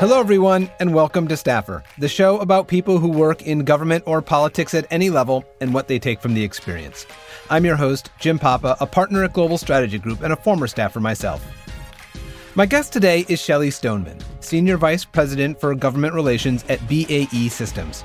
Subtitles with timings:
[0.00, 4.22] Hello, everyone, and welcome to Staffer, the show about people who work in government or
[4.22, 7.04] politics at any level and what they take from the experience.
[7.50, 11.00] I'm your host, Jim Papa, a partner at Global Strategy Group and a former staffer
[11.00, 11.46] myself.
[12.54, 18.02] My guest today is Shelly Stoneman, Senior Vice President for Government Relations at BAE Systems.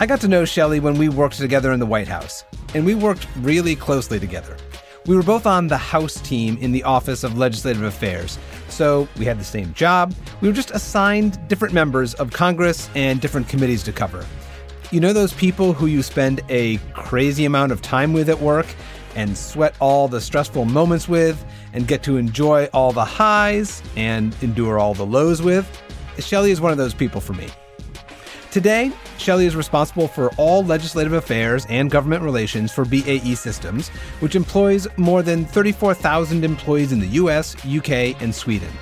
[0.00, 2.42] I got to know Shelly when we worked together in the White House,
[2.74, 4.56] and we worked really closely together.
[5.08, 8.38] We were both on the House team in the Office of Legislative Affairs,
[8.68, 10.14] so we had the same job.
[10.42, 14.26] We were just assigned different members of Congress and different committees to cover.
[14.90, 18.66] You know those people who you spend a crazy amount of time with at work
[19.16, 24.36] and sweat all the stressful moments with and get to enjoy all the highs and
[24.42, 25.66] endure all the lows with?
[26.18, 27.48] Shelly is one of those people for me.
[28.58, 34.34] Today, Shelly is responsible for all legislative affairs and government relations for BAE Systems, which
[34.34, 38.72] employs more than 34,000 employees in the US, UK, and Sweden.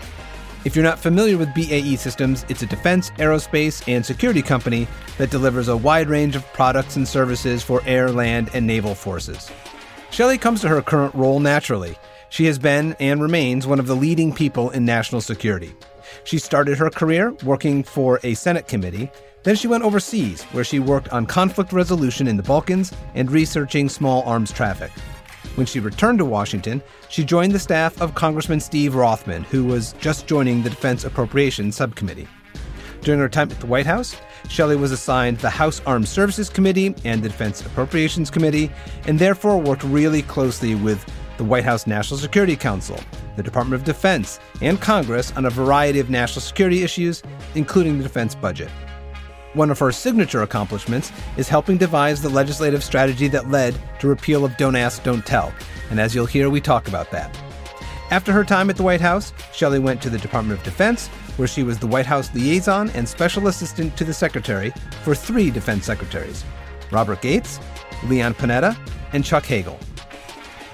[0.65, 5.29] If you're not familiar with BAE Systems, it's a defense, aerospace, and security company that
[5.29, 9.51] delivers a wide range of products and services for air, land, and naval forces.
[10.11, 11.99] Shelly comes to her current role naturally.
[12.31, 15.75] She has been and remains one of the leading people in national security.
[16.25, 19.11] She started her career working for a Senate committee
[19.47, 23.89] then she went overseas, where she worked on conflict resolution in the Balkans and researching
[23.89, 24.91] small arms traffic.
[25.55, 29.93] When she returned to Washington, she joined the staff of Congressman Steve Rothman, who was
[30.01, 32.27] just joining the Defense Appropriations Subcommittee.
[33.03, 34.17] During her time at the White House,
[34.49, 38.73] Shelly was assigned the House Armed Services Committee and the Defense Appropriations Committee,
[39.07, 42.99] and therefore worked really closely with the White House National Security Council,
[43.37, 47.23] the Department of Defense, and Congress on a variety of national security issues,
[47.55, 48.71] including the defense budget.
[49.55, 54.45] One of her signature accomplishments is helping devise the legislative strategy that led to repeal
[54.45, 55.53] of Don't Ask, Don't Tell.
[55.91, 57.35] And as you'll hear, we talk about that.
[58.11, 61.49] After her time at the White House, Shelly went to the Department of Defense, where
[61.49, 65.87] she was the White House liaison and special assistant to the secretary for three defense
[65.87, 66.45] secretaries
[66.93, 67.59] Robert Gates,
[68.05, 68.77] Leon Panetta,
[69.13, 69.79] and Chuck Hagel.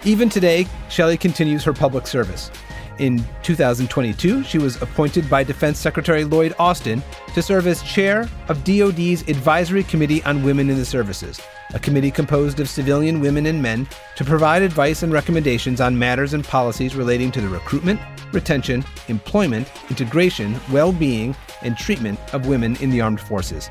[0.05, 2.51] Even today, Shelly continues her public service.
[2.99, 7.05] In 2022, she was appointed by Defense Secretary Lloyd Austin
[7.35, 11.41] to serve as chair of DoD's Advisory Committee on Women in the Services,
[11.73, 13.87] a committee composed of civilian women and men
[14.17, 18.01] to provide advice and recommendations on matters and policies relating to the recruitment,
[18.33, 23.71] retention, employment, integration, well being, and treatment of women in the armed forces.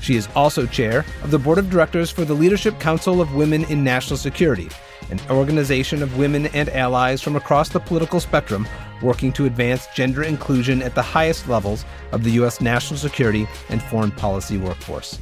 [0.00, 3.64] She is also chair of the board of directors for the Leadership Council of Women
[3.64, 4.68] in National Security,
[5.10, 8.66] an organization of women and allies from across the political spectrum
[9.02, 12.60] working to advance gender inclusion at the highest levels of the U.S.
[12.60, 15.18] national security and foreign policy workforce.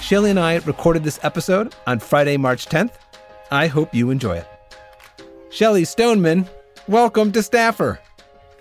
[0.00, 2.92] Shelly and I recorded this episode on Friday, March 10th.
[3.50, 4.46] I hope you enjoy it.
[5.50, 6.46] Shelly Stoneman,
[6.86, 8.00] welcome to Staffer.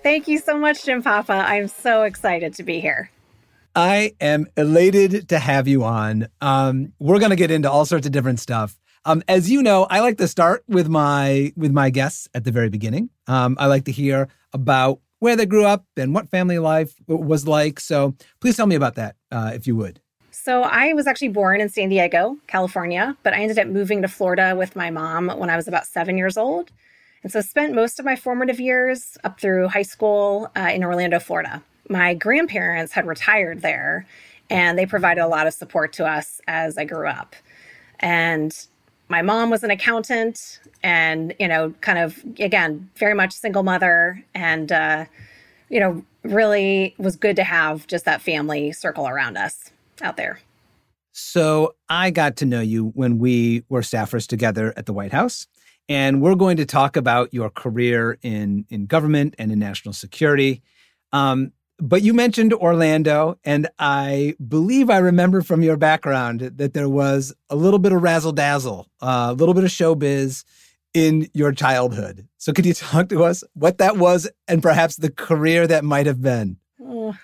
[0.01, 1.33] Thank you so much, Jim Papa.
[1.33, 3.09] I'm so excited to be here.
[3.75, 6.29] I am elated to have you on.
[6.39, 8.77] Um, we're going to get into all sorts of different stuff.
[9.05, 12.51] Um, as you know, I like to start with my with my guests at the
[12.51, 13.09] very beginning.
[13.27, 17.47] Um, I like to hear about where they grew up and what family life was
[17.47, 17.79] like.
[17.79, 20.01] So please tell me about that, uh, if you would.
[20.31, 24.07] So I was actually born in San Diego, California, but I ended up moving to
[24.07, 26.71] Florida with my mom when I was about seven years old,
[27.23, 31.19] and so spent most of my formative years up through high school uh, in Orlando,
[31.19, 31.63] Florida.
[31.89, 34.05] My grandparents had retired there,
[34.49, 37.35] and they provided a lot of support to us as I grew up.
[37.99, 38.67] And
[39.07, 44.23] my mom was an accountant and you know kind of again very much single mother
[44.33, 45.05] and uh,
[45.69, 49.71] you know really was good to have just that family circle around us
[50.01, 50.39] out there.
[51.11, 55.47] So i got to know you when we were staffers together at the white house.
[55.87, 60.63] And we're going to talk about your career in in government and in national security.
[61.13, 66.89] Um, but you mentioned Orlando, and I believe I remember from your background that there
[66.89, 70.43] was a little bit of razzle dazzle, uh, a little bit of showbiz
[70.93, 72.27] in your childhood.
[72.37, 76.05] So, could you talk to us what that was and perhaps the career that might
[76.05, 76.57] have been?
[76.81, 77.15] Oh,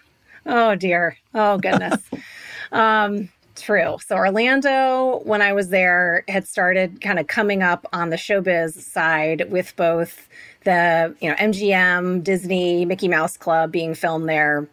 [0.46, 1.18] oh dear.
[1.34, 2.02] Oh, goodness.
[2.72, 3.98] um, true.
[4.06, 8.74] So, Orlando, when I was there, had started kind of coming up on the showbiz
[8.74, 10.28] side with both
[10.64, 14.68] the you know MGM, Disney, Mickey Mouse Club being filmed there,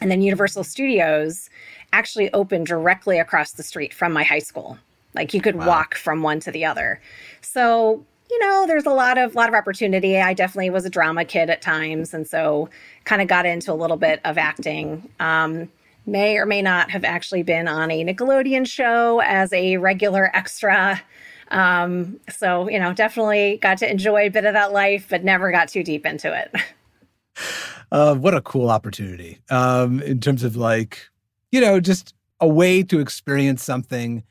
[0.00, 1.50] and then Universal Studios
[1.92, 4.78] actually opened directly across the street from my high school.
[5.14, 5.66] Like you could wow.
[5.66, 7.00] walk from one to the other.
[7.40, 10.18] So you know, there's a lot of lot of opportunity.
[10.20, 12.68] I definitely was a drama kid at times, and so
[13.04, 15.08] kind of got into a little bit of acting.
[15.20, 15.70] Um,
[16.06, 21.02] may or may not have actually been on a Nickelodeon show as a regular extra.
[21.50, 25.50] Um, so, you know, definitely got to enjoy a bit of that life, but never
[25.50, 26.54] got too deep into it.
[27.92, 31.08] uh, what a cool opportunity um, in terms of like,
[31.52, 34.22] you know, just a way to experience something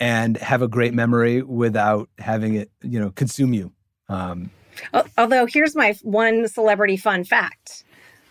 [0.00, 3.72] and have a great memory without having it, you know, consume you.
[4.08, 4.50] Um,
[5.16, 7.84] Although, here's my one celebrity fun fact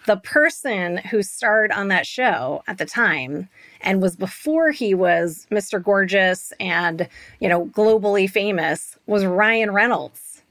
[0.05, 3.49] the person who starred on that show at the time
[3.81, 5.81] and was before he was Mr.
[5.81, 7.07] Gorgeous and,
[7.39, 10.41] you know, globally famous was Ryan Reynolds.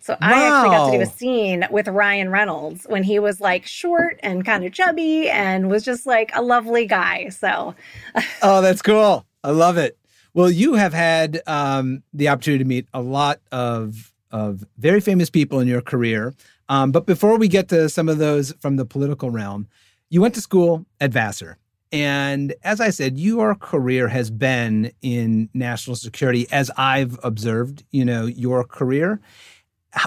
[0.00, 0.18] So wow.
[0.22, 4.18] I actually got to do a scene with Ryan Reynolds when he was like short
[4.22, 7.28] and kind of chubby and was just like a lovely guy.
[7.28, 7.74] So
[8.42, 9.26] Oh, that's cool.
[9.44, 9.98] I love it.
[10.32, 15.28] Well, you have had um, the opportunity to meet a lot of of very famous
[15.28, 16.34] people in your career.
[16.70, 19.66] Um, but before we get to some of those from the political realm,
[20.08, 21.58] you went to school at Vassar.
[21.92, 28.04] And as I said, your career has been in national security as I've observed, you
[28.04, 29.20] know, your career.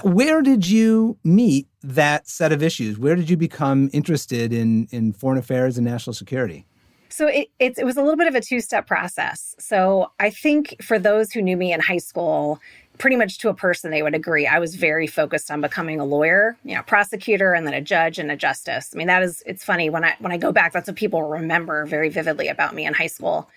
[0.02, 2.98] Where did you meet that set of issues?
[2.98, 6.64] Where did you become interested in in foreign affairs and national security?
[7.10, 9.54] So it, it, it was a little bit of a two step process.
[9.58, 12.58] So I think for those who knew me in high school,
[12.98, 16.04] pretty much to a person, they would agree I was very focused on becoming a
[16.04, 18.90] lawyer, you know, prosecutor, and then a judge and a justice.
[18.94, 21.22] I mean, that is it's funny when I when I go back, that's what people
[21.22, 23.48] remember very vividly about me in high school.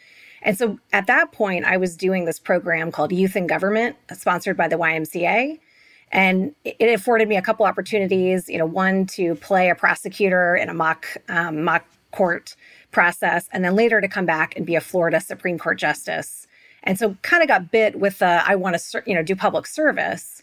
[0.42, 4.56] And so at that point, I was doing this program called Youth in Government, sponsored
[4.56, 5.60] by the YMCA.
[6.12, 10.70] And it afforded me a couple opportunities, you know, one to play a prosecutor in
[10.70, 12.56] a mock um, mock court
[12.92, 16.47] process, and then later to come back and be a Florida Supreme Court justice.
[16.88, 20.42] And so, kind of got bit with I want to you know do public service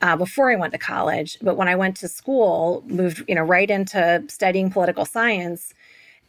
[0.00, 1.38] uh, before I went to college.
[1.40, 5.74] But when I went to school, moved you know right into studying political science,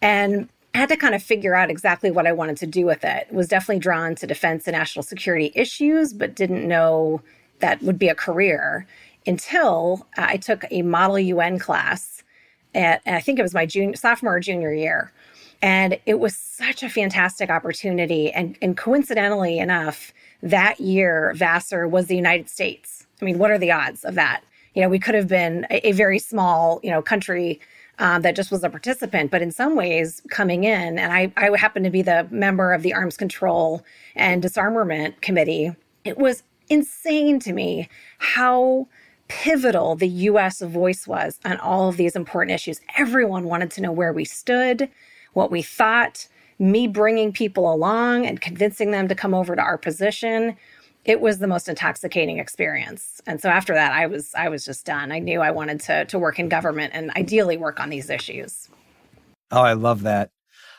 [0.02, 3.28] and had to kind of figure out exactly what I wanted to do with it.
[3.32, 7.22] Was definitely drawn to defense and national security issues, but didn't know
[7.60, 8.86] that would be a career
[9.26, 12.24] until I took a Model UN class
[12.76, 15.12] at, I think it was my junior, sophomore or junior year,
[15.64, 18.30] and it was such a fantastic opportunity.
[18.34, 23.08] And, and coincidentally enough, that year, Vassar was the United States.
[23.22, 24.44] I mean, what are the odds of that?
[24.74, 27.62] You know, we could have been a, a very small, you know, country
[28.00, 31.58] um, that just was a participant, but in some ways coming in, and I, I
[31.58, 33.86] happened to be the member of the Arms Control
[34.18, 35.74] and Disarmament Committee.
[36.04, 37.88] It was insane to me
[38.18, 38.90] how
[39.30, 42.82] pivotal the US voice was on all of these important issues.
[42.98, 44.90] Everyone wanted to know where we stood,
[45.34, 46.28] what we thought,
[46.60, 50.56] me bringing people along and convincing them to come over to our position.
[51.06, 53.22] It was the most intoxicating experience.
[53.26, 55.12] And so after that I was I was just done.
[55.12, 58.70] I knew I wanted to to work in government and ideally work on these issues.
[59.52, 60.32] Oh, I love that.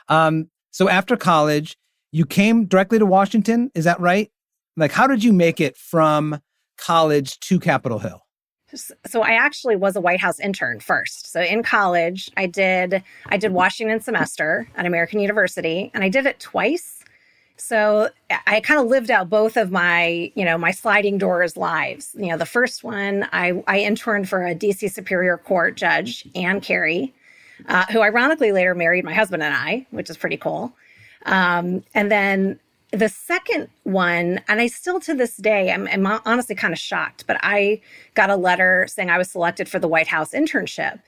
[0.09, 1.77] Um, so after college,
[2.11, 4.31] you came directly to Washington, is that right?
[4.77, 6.41] Like how did you make it from
[6.79, 8.24] college to Capitol Hill?
[9.07, 11.31] So I actually was a White House intern first.
[11.33, 16.27] So in college, I did I did Washington semester at American University, and I did
[16.27, 17.05] it twice.
[17.57, 18.11] So
[18.47, 22.11] I kind of lived out both of my, you know, my sliding doors lives.
[22.19, 26.61] You know, the first one, I, I interned for a DC Superior Court judge, Ann
[26.61, 27.15] Carey,
[27.69, 30.75] uh, who ironically later married my husband and I, which is pretty cool.
[31.27, 32.59] Um, and then
[32.95, 37.27] the second one, and I still to this day, I'm, I'm honestly kind of shocked,
[37.27, 37.81] but I
[38.15, 41.01] got a letter saying I was selected for the White House internship.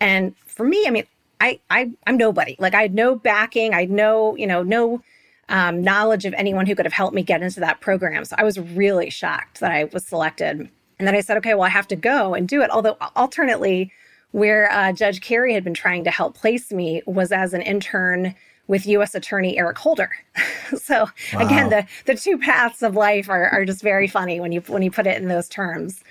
[0.00, 1.04] And for me, I mean,
[1.40, 2.56] I, I I'm nobody.
[2.58, 3.74] Like I had no backing.
[3.74, 5.02] I had no, you know, no
[5.48, 8.24] um, knowledge of anyone who could have helped me get into that program.
[8.24, 10.68] So I was really shocked that I was selected.
[10.98, 12.70] And then I said, okay, well, I have to go and do it.
[12.70, 13.90] Although alternately,
[14.32, 18.34] where uh, Judge Carey had been trying to help place me was as an intern
[18.70, 19.16] with U.S.
[19.16, 20.10] Attorney Eric Holder.
[20.78, 21.40] so wow.
[21.40, 24.80] again, the the two paths of life are, are just very funny when you when
[24.80, 26.02] you put it in those terms.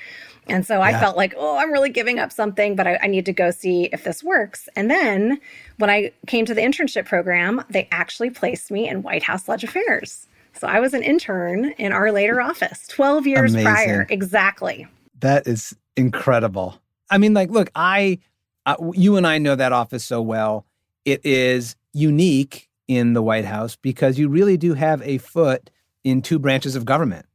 [0.47, 3.23] And so I felt like, oh, I'm really giving up something, but I, I, need
[3.27, 4.67] to go see if this works.
[4.75, 5.39] And then
[5.77, 9.63] when I came to the internship program, they actually placed me in White House Leg
[9.63, 10.25] Affairs.
[10.53, 13.71] So I was an intern in our later office 12 years Amazing.
[13.71, 14.07] prior.
[14.09, 14.87] Exactly.
[15.19, 16.81] That is incredible.
[17.11, 18.17] I mean, like, look, I,
[18.65, 20.65] uh, you and I know that office so well.
[21.09, 25.71] It is unique in the White House because you really do have a foot
[26.03, 27.25] in two branches of government.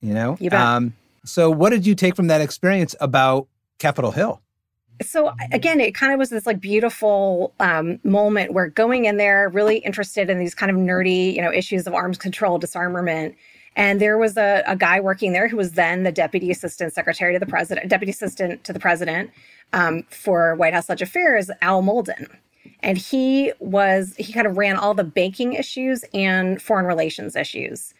[0.00, 0.60] You know, you bet.
[0.60, 0.94] Um,
[1.24, 3.48] so, what did you take from that experience about
[3.78, 4.40] Capitol Hill?
[5.02, 9.48] So again, it kind of was this like beautiful um, moment where going in there,
[9.48, 13.36] really interested in these kind of nerdy, you know, issues of arms control, disarmament.
[13.76, 17.32] And there was a, a guy working there who was then the deputy assistant secretary
[17.32, 19.30] to the president, deputy assistant to the president
[19.72, 22.26] um, for White House Leg Affairs, Al Maldon
[22.82, 27.94] and he was he kind of ran all the banking issues and foreign relations issues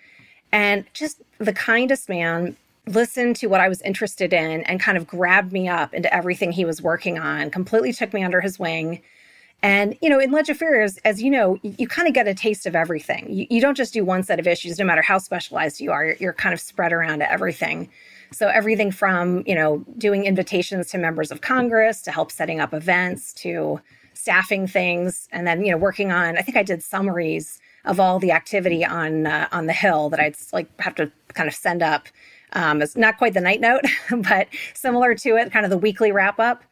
[0.52, 2.56] and just the kindest man
[2.86, 6.52] listened to what I was interested in and kind of grabbed me up into everything
[6.52, 9.02] he was working on, completely took me under his wing.
[9.62, 12.64] And, you know, in Affairs, as you know, you, you kind of get a taste
[12.64, 13.26] of everything.
[13.28, 16.04] You, you, don't just do one set of issues, no matter how specialized you are,
[16.06, 17.90] you're, you're kind of spread around to everything.
[18.30, 22.72] So everything from, you know, doing invitations to members of Congress to help setting up
[22.72, 23.80] events to
[24.18, 28.18] staffing things and then, you know, working on, I think I did summaries of all
[28.18, 31.82] the activity on uh, on the hill that I'd like have to kind of send
[31.82, 32.08] up.
[32.52, 33.84] Um, it's not quite the night note,
[34.28, 36.64] but similar to it, kind of the weekly wrap up.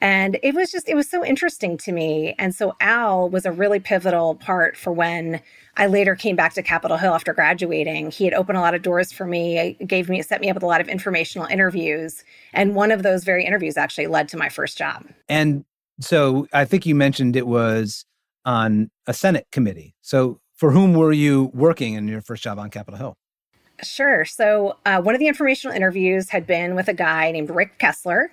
[0.00, 2.36] And it was just, it was so interesting to me.
[2.38, 5.40] And so Al was a really pivotal part for when
[5.76, 8.12] I later came back to Capitol Hill after graduating.
[8.12, 10.62] He had opened a lot of doors for me, gave me, set me up with
[10.62, 12.22] a lot of informational interviews.
[12.52, 15.04] And one of those very interviews actually led to my first job.
[15.28, 15.64] And
[16.00, 18.04] so I think you mentioned it was
[18.44, 19.94] on a Senate committee.
[20.00, 23.16] So for whom were you working in your first job on Capitol Hill?
[23.82, 24.24] Sure.
[24.24, 28.32] So uh, one of the informational interviews had been with a guy named Rick Kessler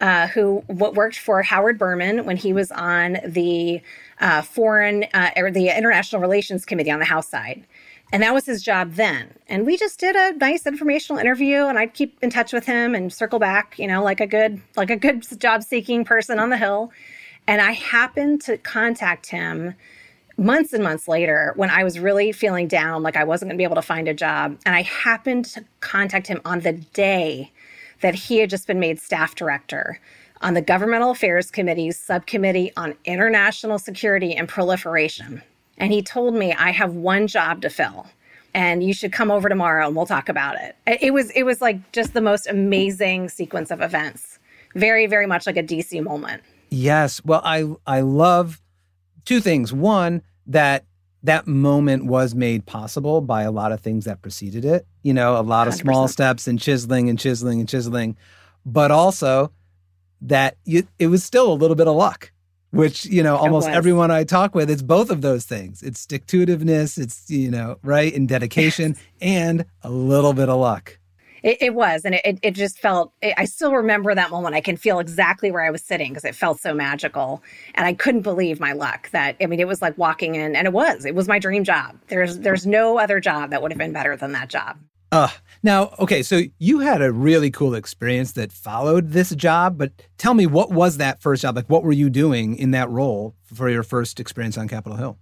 [0.00, 3.80] uh, who worked for Howard Berman when he was on the
[4.20, 7.64] uh, foreign uh, or the International Relations Committee on the House side.
[8.12, 9.34] And that was his job then.
[9.48, 12.94] And we just did a nice informational interview and I'd keep in touch with him
[12.94, 16.50] and circle back, you know, like a good like a good job seeking person on
[16.50, 16.92] the hill.
[17.46, 19.74] And I happened to contact him
[20.36, 23.60] months and months later when I was really feeling down, like I wasn't going to
[23.60, 24.58] be able to find a job.
[24.64, 27.52] And I happened to contact him on the day
[28.00, 30.00] that he had just been made staff director
[30.40, 35.42] on the Governmental Affairs Committee's subcommittee on international security and proliferation.
[35.78, 38.06] And he told me, I have one job to fill
[38.54, 40.76] and you should come over tomorrow and we'll talk about it.
[41.02, 44.38] It was it was like just the most amazing sequence of events.
[44.74, 46.42] Very very much like a DC moment.
[46.70, 47.20] Yes.
[47.24, 48.60] Well, I I love
[49.24, 49.72] two things.
[49.72, 50.84] One, that
[51.22, 54.86] that moment was made possible by a lot of things that preceded it.
[55.02, 55.80] You know, a lot of 100%.
[55.80, 58.16] small steps and chiseling and chiseling and chiseling,
[58.66, 59.50] but also
[60.20, 62.30] that you, it was still a little bit of luck,
[62.74, 65.82] which, you know, almost everyone I talk with, it's both of those things.
[65.82, 70.58] It's stick to itiveness, it's, you know, right, and dedication, and a little bit of
[70.58, 70.98] luck.
[71.44, 73.12] It, it was, and it, it just felt.
[73.20, 74.54] It, I still remember that moment.
[74.54, 77.42] I can feel exactly where I was sitting because it felt so magical,
[77.74, 79.10] and I couldn't believe my luck.
[79.10, 81.04] That I mean, it was like walking in, and it was.
[81.04, 81.98] It was my dream job.
[82.08, 84.78] There's there's no other job that would have been better than that job.
[85.14, 85.28] Uh,
[85.62, 90.34] now, okay, so you had a really cool experience that followed this job, but tell
[90.34, 91.54] me, what was that first job?
[91.54, 95.16] Like, what were you doing in that role for your first experience on Capitol Hill?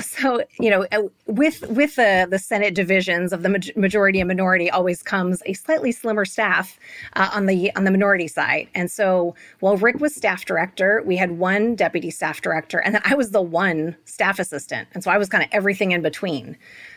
[0.00, 4.70] so you know uh, with with the the senate divisions of the majority and minority
[4.70, 6.78] always comes a slightly slimmer staff
[7.14, 11.16] uh, on the on the minority side and so while rick was staff director we
[11.16, 15.10] had one deputy staff director and then i was the one staff assistant and so
[15.10, 16.56] i was kind of everything in between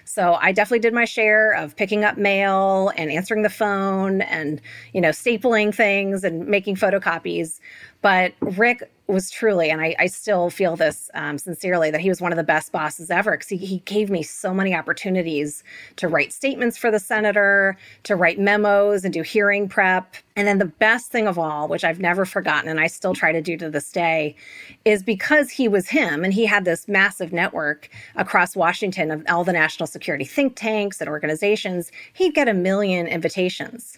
[0.10, 4.60] so I definitely did my share of picking up mail and answering the phone and,
[4.92, 7.60] you know, stapling things and making photocopies.
[8.02, 12.22] But Rick was truly, and I, I still feel this um, sincerely, that he was
[12.22, 15.64] one of the best bosses ever because he, he gave me so many opportunities
[15.98, 20.16] to write statements for the senator, to write memos and do hearing prep.
[20.40, 23.34] And then the best thing of all, which I've never forgotten and I still try
[23.34, 24.38] to do to this day,
[24.86, 29.44] is because he was him and he had this massive network across Washington of all
[29.44, 33.98] the national security think tanks and organizations, he'd get a million invitations.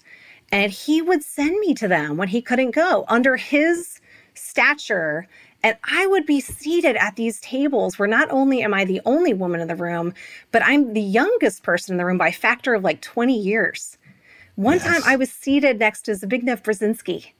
[0.51, 4.01] And he would send me to them when he couldn't go under his
[4.33, 5.27] stature.
[5.61, 9.35] And I would be seated at these tables where not only am I the only
[9.35, 10.15] woman in the room,
[10.51, 13.99] but I'm the youngest person in the room by a factor of like 20 years.
[14.61, 14.85] One yes.
[14.85, 17.31] time I was seated next to Zbigniew Brzezinski.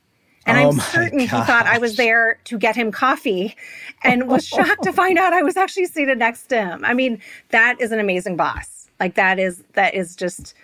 [0.48, 1.30] And oh I'm certain gosh.
[1.30, 3.56] he thought I was there to get him coffee
[4.04, 6.84] and was shocked to find out I was actually seated next to him.
[6.84, 8.90] I mean, that is an amazing boss.
[9.00, 10.56] Like that is that is just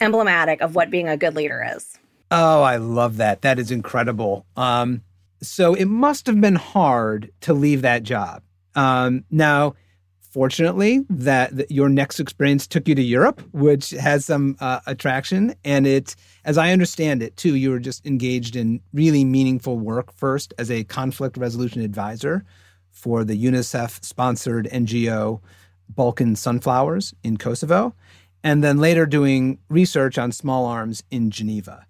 [0.00, 1.98] emblematic of what being a good leader is.
[2.30, 3.42] Oh, I love that.
[3.42, 4.46] That is incredible.
[4.56, 5.02] Um,
[5.42, 8.42] so it must have been hard to leave that job.
[8.76, 9.74] Um, now,
[10.36, 15.86] fortunately, that, your next experience took you to Europe, which has some uh, attraction, and
[15.86, 16.14] it,
[16.44, 20.70] as I understand it, too, you were just engaged in really meaningful work first as
[20.70, 22.44] a conflict resolution advisor
[22.90, 25.40] for the UNICEF-sponsored NGO
[25.88, 27.94] Balkan Sunflowers in Kosovo,
[28.44, 31.86] and then later doing research on small arms in Geneva.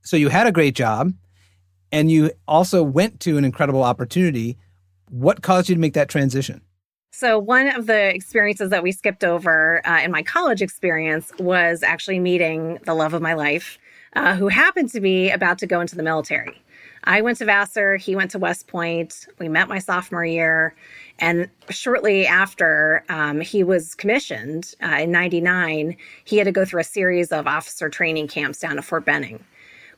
[0.00, 1.12] So you had a great job
[1.92, 4.56] and you also went to an incredible opportunity.
[5.10, 6.62] What caused you to make that transition?
[7.14, 11.82] So, one of the experiences that we skipped over uh, in my college experience was
[11.82, 13.78] actually meeting the love of my life,
[14.14, 16.62] uh, who happened to be about to go into the military.
[17.04, 19.26] I went to Vassar, he went to West Point.
[19.38, 20.74] We met my sophomore year.
[21.18, 26.80] And shortly after um, he was commissioned uh, in 99, he had to go through
[26.80, 29.44] a series of officer training camps down to Fort Benning.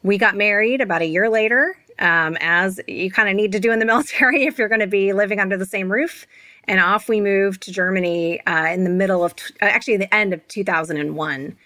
[0.03, 3.71] We got married about a year later, um, as you kind of need to do
[3.71, 6.27] in the military if you're going to be living under the same roof.
[6.67, 10.13] And off we moved to Germany uh, in the middle of, t- uh, actually, the
[10.15, 11.57] end of 2001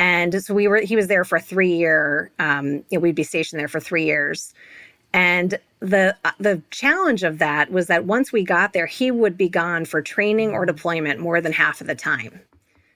[0.00, 3.14] and so we were he was there for a three year um, you know, we'd
[3.14, 4.54] be stationed there for three years.
[5.12, 9.36] And the uh, the challenge of that was that once we got there he would
[9.36, 12.40] be gone for training or deployment more than half of the time.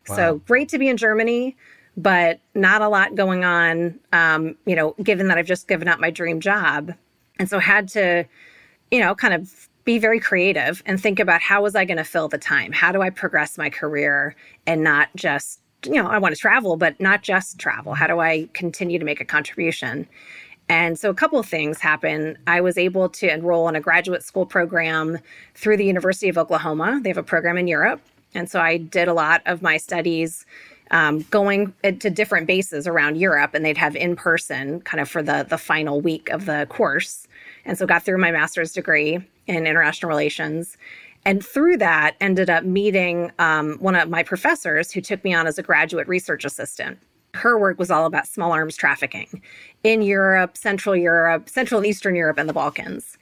[0.08, 0.16] Wow.
[0.16, 1.56] so great to be in germany
[1.96, 6.00] but not a lot going on um, you know given that i've just given up
[6.00, 6.94] my dream job.
[7.38, 8.24] And so had to
[8.90, 12.04] you know kind of be very creative and think about how was i going to
[12.04, 14.34] fill the time how do i progress my career
[14.66, 17.94] and not just you know, I want to travel, but not just travel.
[17.94, 20.08] How do I continue to make a contribution?
[20.68, 22.38] And so a couple of things happened.
[22.46, 25.18] I was able to enroll in a graduate school program
[25.54, 27.00] through the University of Oklahoma.
[27.02, 28.00] They have a program in Europe.
[28.34, 30.46] And so I did a lot of my studies
[30.90, 35.22] um, going to different bases around Europe, and they'd have in person kind of for
[35.22, 37.26] the, the final week of the course.
[37.64, 40.76] And so got through my master's degree in international relations.
[41.24, 45.46] And through that ended up meeting um, one of my professors who took me on
[45.46, 46.98] as a graduate research assistant.
[47.32, 49.42] Her work was all about small arms trafficking
[49.82, 53.18] in europe central europe central and eastern europe and the balkans.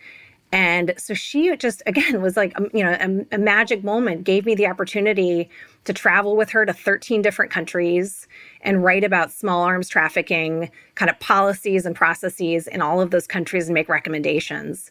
[0.54, 4.44] And so she just again was like um, you know a, a, magic moment gave
[4.44, 5.48] me the opportunity
[5.84, 8.28] to travel with her to 13 different countries
[8.60, 13.26] and write about small arms trafficking kind of policies and processes in all of those
[13.26, 14.90] countries and make recommendations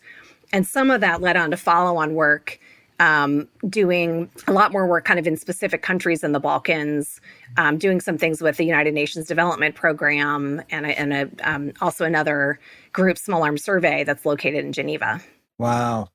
[0.53, 2.59] and some of that led on to follow on work
[3.01, 7.19] um, doing a lot more work kind of in specific countries in the Balkans,
[7.57, 11.73] um, doing some things with the United Nations Development Program and, a, and a, um,
[11.81, 12.59] also another
[12.93, 15.19] group, Small Arms Survey, that's located in Geneva.
[15.57, 16.09] Wow.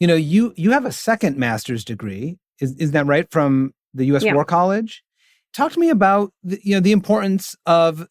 [0.00, 4.04] You know, you you have a second master's degree, is, is that right, from the
[4.06, 4.22] U.S.
[4.22, 4.34] Yeah.
[4.34, 5.02] War College?
[5.54, 8.06] Talk to me about the, you know the importance of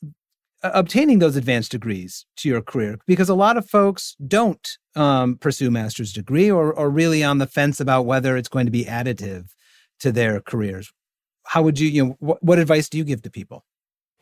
[0.63, 5.72] obtaining those advanced degrees to your career because a lot of folks don't um, pursue
[5.72, 9.47] master's degree or, or really on the fence about whether it's going to be additive
[10.00, 10.91] to their careers
[11.45, 13.65] how would you you know wh- what advice do you give to people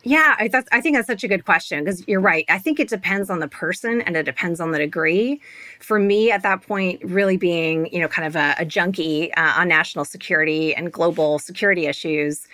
[0.04, 2.46] yeah, I, I think that's such a good question because you're right.
[2.48, 5.42] I think it depends on the person and it depends on the degree.
[5.82, 9.60] For me, at that point, really being you know kind of a, a junkie uh,
[9.60, 12.48] on national security and global security issues,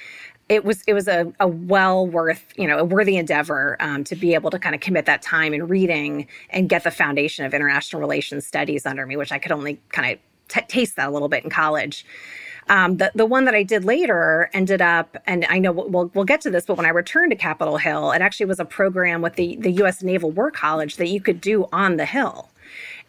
[0.50, 4.16] it was it was a, a well worth you know a worthy endeavor um, to
[4.16, 7.54] be able to kind of commit that time in reading and get the foundation of
[7.54, 11.12] international relations studies under me which i could only kind of t- taste that a
[11.12, 12.06] little bit in college
[12.68, 16.26] um, the the one that I did later ended up, and I know we'll we'll
[16.26, 19.22] get to this, but when I returned to Capitol Hill, it actually was a program
[19.22, 20.02] with the the U.S.
[20.02, 22.50] Naval War College that you could do on the Hill,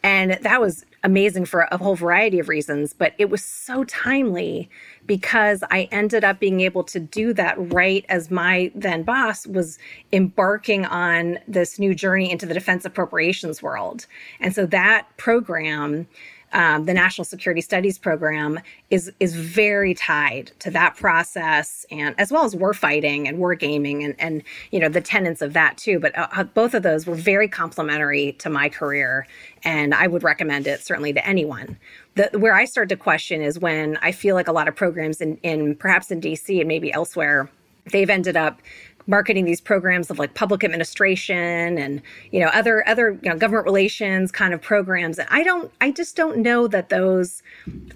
[0.02, 2.92] and that was amazing for a whole variety of reasons.
[2.92, 4.68] But it was so timely
[5.06, 9.78] because I ended up being able to do that right as my then boss was
[10.12, 14.06] embarking on this new journey into the defense appropriations world.
[14.40, 16.08] And so that program
[16.52, 22.30] um, the National Security Studies program is is very tied to that process, and as
[22.30, 25.76] well as war fighting and war gaming, and and you know the tenets of that
[25.76, 25.98] too.
[25.98, 29.26] But uh, uh, both of those were very complementary to my career,
[29.64, 31.76] and I would recommend it certainly to anyone.
[32.14, 35.20] The, where I start to question is when I feel like a lot of programs
[35.20, 37.50] in, in perhaps in DC and maybe elsewhere,
[37.92, 38.60] they've ended up
[39.06, 43.64] marketing these programs of like public administration and you know other other you know government
[43.64, 47.42] relations kind of programs and i don't i just don't know that those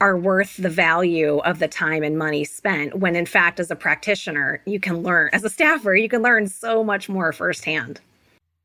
[0.01, 3.77] are worth the value of the time and money spent when in fact as a
[3.77, 8.01] practitioner you can learn as a staffer you can learn so much more firsthand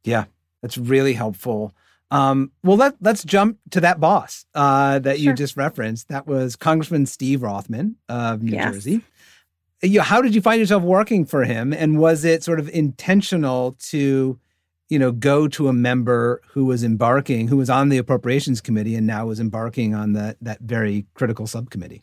[0.04, 0.26] yeah
[0.62, 1.74] that's really helpful
[2.12, 5.26] um, well, let, let's jump to that boss uh, that sure.
[5.26, 6.08] you just referenced.
[6.10, 8.76] That was Congressman Steve Rothman of New yes.
[8.76, 9.02] Jersey
[9.82, 11.74] you know, how did you find yourself working for him?
[11.74, 14.40] And was it sort of intentional to,
[14.90, 18.96] you know, go to a member who was embarking, who was on the appropriations committee
[18.96, 22.02] and now was embarking on that that very critical subcommittee?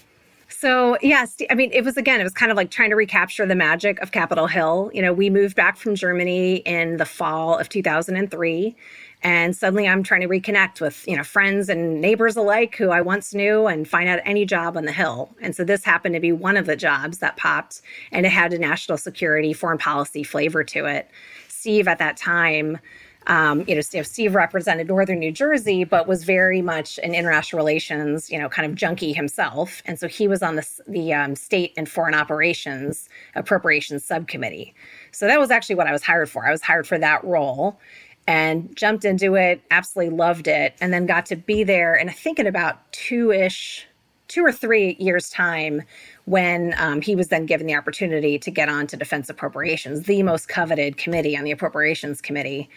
[0.49, 3.47] So, yes, I mean, it was again, it was kind of like trying to recapture
[3.47, 4.91] the magic of Capitol Hill.
[4.93, 8.77] You know, we moved back from Germany in the fall of 2003
[9.23, 13.01] and suddenly i'm trying to reconnect with you know friends and neighbors alike who i
[13.01, 16.21] once knew and find out any job on the hill and so this happened to
[16.21, 20.23] be one of the jobs that popped and it had a national security foreign policy
[20.23, 21.11] flavor to it
[21.49, 22.79] steve at that time
[23.27, 28.31] um, you know, Steve represented Northern New Jersey, but was very much an international relations,
[28.31, 29.83] you know, kind of junkie himself.
[29.87, 34.75] And so he was on the, the um, state and foreign operations appropriations subcommittee.
[35.13, 36.47] So that was actually what I was hired for.
[36.47, 37.79] I was hired for that role.
[38.27, 41.95] And jumped into it, absolutely loved it, and then got to be there.
[41.95, 43.87] And I think in about two ish,
[44.29, 45.83] two or three years' time,
[46.25, 50.23] when um, he was then given the opportunity to get on to defense appropriations, the
[50.23, 52.71] most coveted committee on the appropriations committee.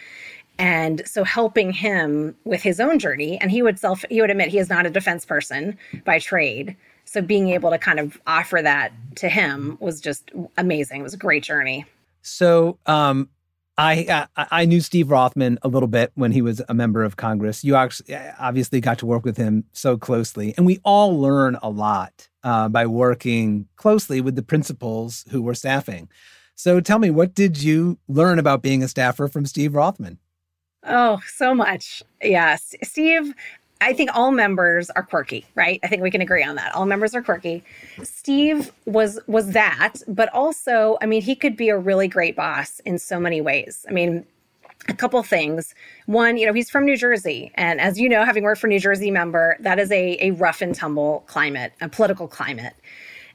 [0.58, 4.50] And so helping him with his own journey, and he would self he would admit
[4.50, 6.76] he is not a defense person by trade.
[7.04, 11.02] So being able to kind of offer that to him was just amazing.
[11.02, 11.86] It was a great journey.
[12.22, 13.30] So um,
[13.78, 17.18] I, I, I knew Steve Rothman a little bit when he was a member of
[17.18, 17.64] Congress.
[17.64, 22.30] You obviously got to work with him so closely, and we all learn a lot
[22.44, 26.08] uh, by working closely with the principals who were staffing.
[26.56, 30.20] So tell me, what did you learn about being a staffer from Steve Rothman?
[30.88, 32.02] Oh, so much.
[32.22, 32.76] Yes.
[32.84, 33.34] Steve
[33.86, 35.80] I think all members are quirky, right?
[35.84, 36.74] I think we can agree on that.
[36.74, 37.64] All members are quirky.
[38.02, 42.80] Steve was was that, but also, I mean, he could be a really great boss
[42.80, 43.86] in so many ways.
[43.88, 44.26] I mean,
[44.90, 45.76] a couple things.
[46.08, 47.52] One, you know, he's from New Jersey.
[47.56, 50.62] And as you know, having worked for New Jersey member, that is a, a rough
[50.62, 52.74] and tumble climate, a political climate.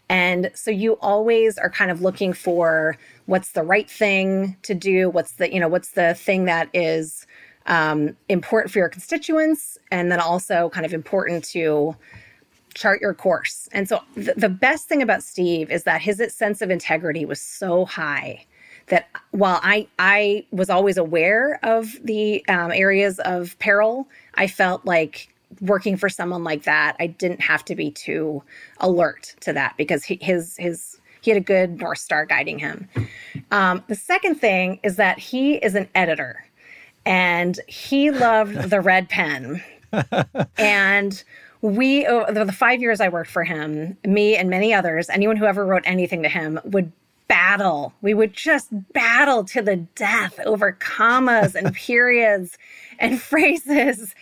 [0.09, 5.09] And so you always are kind of looking for what's the right thing to do,
[5.11, 7.27] what's the, you know, what's the thing that is
[7.71, 11.97] um, important for your constituents and then also kind of important to
[12.75, 13.69] chart your course.
[13.73, 17.41] And so th- the best thing about Steve is that his sense of integrity was
[17.41, 18.45] so high
[18.89, 24.85] that while I I was always aware of the um, areas of peril, I felt
[24.85, 28.43] like working for someone like that, I didn't have to be too
[28.79, 32.89] alert to that because he, his his he had a good north star guiding him.
[33.53, 36.45] Um, the second thing is that he is an editor
[37.05, 39.63] and he loved the red pen.
[40.59, 41.23] and
[41.63, 45.45] we, oh, the five years I worked for him, me and many others, anyone who
[45.45, 46.93] ever wrote anything to him would
[47.29, 47.93] battle.
[48.03, 52.59] We would just battle to the death over commas and periods
[52.99, 54.15] and phrases.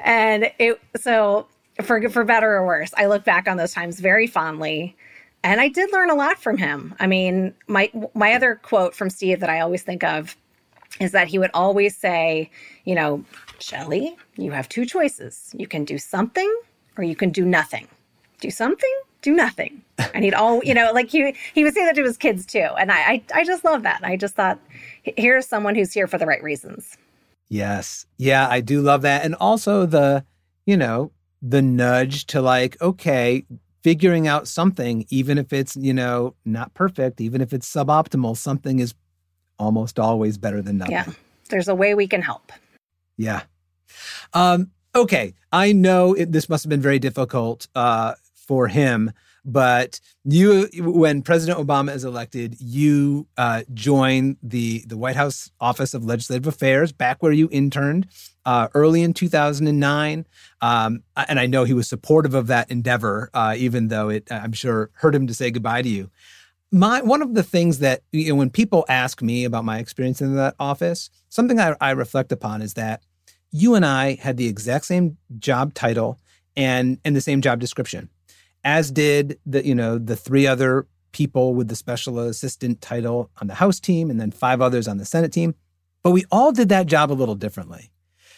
[0.00, 1.46] And it, so
[1.82, 4.96] for, for better or worse, I look back on those times very fondly.
[5.44, 6.96] And I did learn a lot from him.
[6.98, 10.36] I mean, my my other quote from Steve that I always think of
[11.00, 12.50] is that he would always say,
[12.84, 13.24] you know,
[13.58, 15.54] Shelly, you have two choices.
[15.56, 16.52] You can do something
[16.96, 17.86] or you can do nothing.
[18.40, 19.82] Do something, do nothing.
[20.14, 22.68] And he'd all, you know, like he he would say that to his kids too.
[22.78, 24.00] And I I, I just love that.
[24.02, 24.58] I just thought
[25.02, 26.96] here's someone who's here for the right reasons.
[27.48, 28.06] Yes.
[28.16, 29.24] Yeah, I do love that.
[29.24, 30.24] And also the,
[30.66, 33.44] you know, the nudge to like, okay,
[33.82, 38.80] figuring out something, even if it's, you know, not perfect, even if it's suboptimal, something
[38.80, 38.94] is
[39.58, 40.92] almost always better than nothing.
[40.92, 41.06] Yeah.
[41.50, 42.52] There's a way we can help.
[43.16, 43.42] Yeah.
[44.34, 45.34] Um, okay.
[45.52, 49.12] I know it, this must have been very difficult uh, for him,
[49.44, 55.94] but you, when President Obama is elected, you uh, join the the White House Office
[55.94, 58.08] of Legislative Affairs, back where you interned
[58.44, 60.26] uh, early in 2009.
[60.60, 64.52] Um, and I know he was supportive of that endeavor, uh, even though it, I'm
[64.52, 66.10] sure, hurt him to say goodbye to you
[66.70, 70.20] my one of the things that you know when people ask me about my experience
[70.20, 73.02] in that office something I, I, reflect upon is that
[73.50, 76.18] you and i had the exact same job title
[76.56, 78.10] and and the same job description
[78.64, 83.46] as did the you know the three other people with the special assistant title on
[83.46, 85.54] the house team and then five others on the senate team
[86.02, 87.90] but we all did that job a little differently.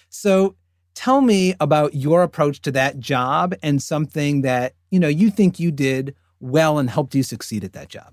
[0.08, 0.56] So
[0.94, 5.60] tell me about your approach to that job and something that you know you think
[5.60, 8.12] you did well and helped you succeed at that job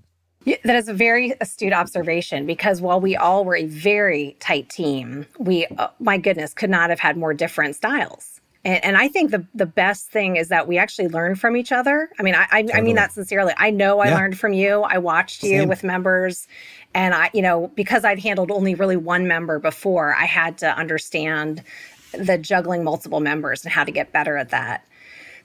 [0.64, 5.26] that is a very astute observation because while we all were a very tight team,
[5.38, 8.40] we, uh, my goodness, could not have had more different styles.
[8.64, 11.70] And, and, I think the the best thing is that we actually learn from each
[11.70, 12.10] other.
[12.18, 12.78] I mean, I I, totally.
[12.78, 13.54] I mean that sincerely.
[13.56, 14.16] I know I yeah.
[14.16, 14.82] learned from you.
[14.82, 15.68] I watched you Same.
[15.68, 16.48] with members,
[16.92, 20.76] and I, you know, because I'd handled only really one member before, I had to
[20.76, 21.62] understand
[22.12, 24.84] the juggling multiple members and how to get better at that.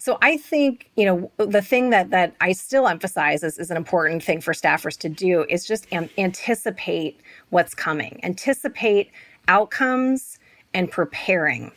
[0.03, 3.77] So I think, you know, the thing that that I still emphasize is, is an
[3.77, 9.11] important thing for staffers to do is just am- anticipate what's coming, anticipate
[9.47, 10.39] outcomes
[10.73, 11.71] and preparing.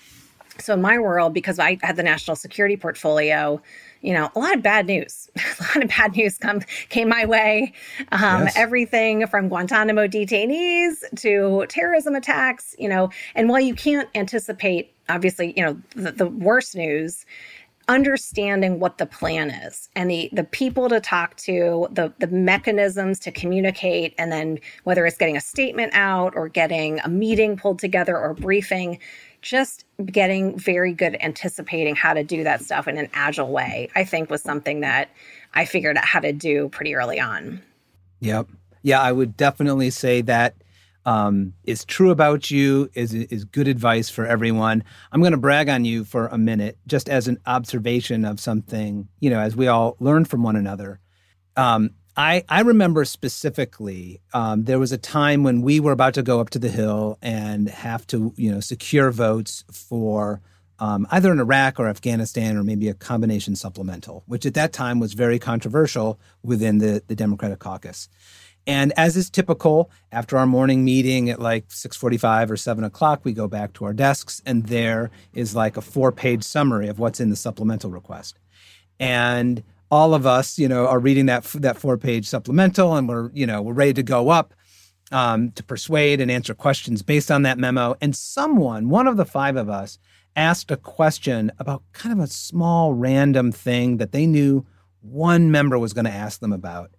[0.59, 3.62] So in my world, because I had the national security portfolio,
[4.01, 5.31] you know, a lot of bad news.
[5.61, 7.75] a lot of bad news come came my way.
[8.11, 8.55] Um, yes.
[8.57, 12.75] Everything from Guantanamo detainees to terrorism attacks.
[12.77, 17.25] You know, and while you can't anticipate, obviously, you know, the, the worst news,
[17.88, 23.20] understanding what the plan is and the the people to talk to the the mechanisms
[23.20, 27.79] to communicate and then whether it's getting a statement out or getting a meeting pulled
[27.79, 28.99] together or briefing
[29.40, 34.03] just getting very good anticipating how to do that stuff in an agile way i
[34.03, 35.09] think was something that
[35.55, 37.62] i figured out how to do pretty early on.
[38.18, 38.49] Yep.
[38.83, 40.57] Yeah i would definitely say that
[41.07, 44.83] um, is true about you, is is good advice for everyone.
[45.12, 49.09] I'm going to brag on you for a minute, just as an observation of something.
[49.21, 51.01] You know, as we all learn from one another.
[51.57, 56.23] Um, I I remember specifically um, there was a time when we were about to
[56.23, 60.42] go up to the hill and have to you know secure votes for.
[60.79, 65.01] Um, either in Iraq or Afghanistan, or maybe a combination supplemental, which at that time
[65.01, 68.11] was very controversial within the, the Democratic caucus.
[68.66, 73.33] And as is typical, after our morning meeting at like 6:45 or 7 o'clock, we
[73.33, 77.31] go back to our desks, and there is like a four-page summary of what's in
[77.31, 78.38] the supplemental request.
[78.98, 83.46] And all of us, you know, are reading that that four-page supplemental, and we're you
[83.46, 84.52] know we're ready to go up
[85.12, 87.96] um, to persuade and answer questions based on that memo.
[88.00, 89.98] And someone, one of the five of us,
[90.35, 94.66] asked a question about kind of a small random thing that they knew
[95.00, 96.90] one member was going to ask them about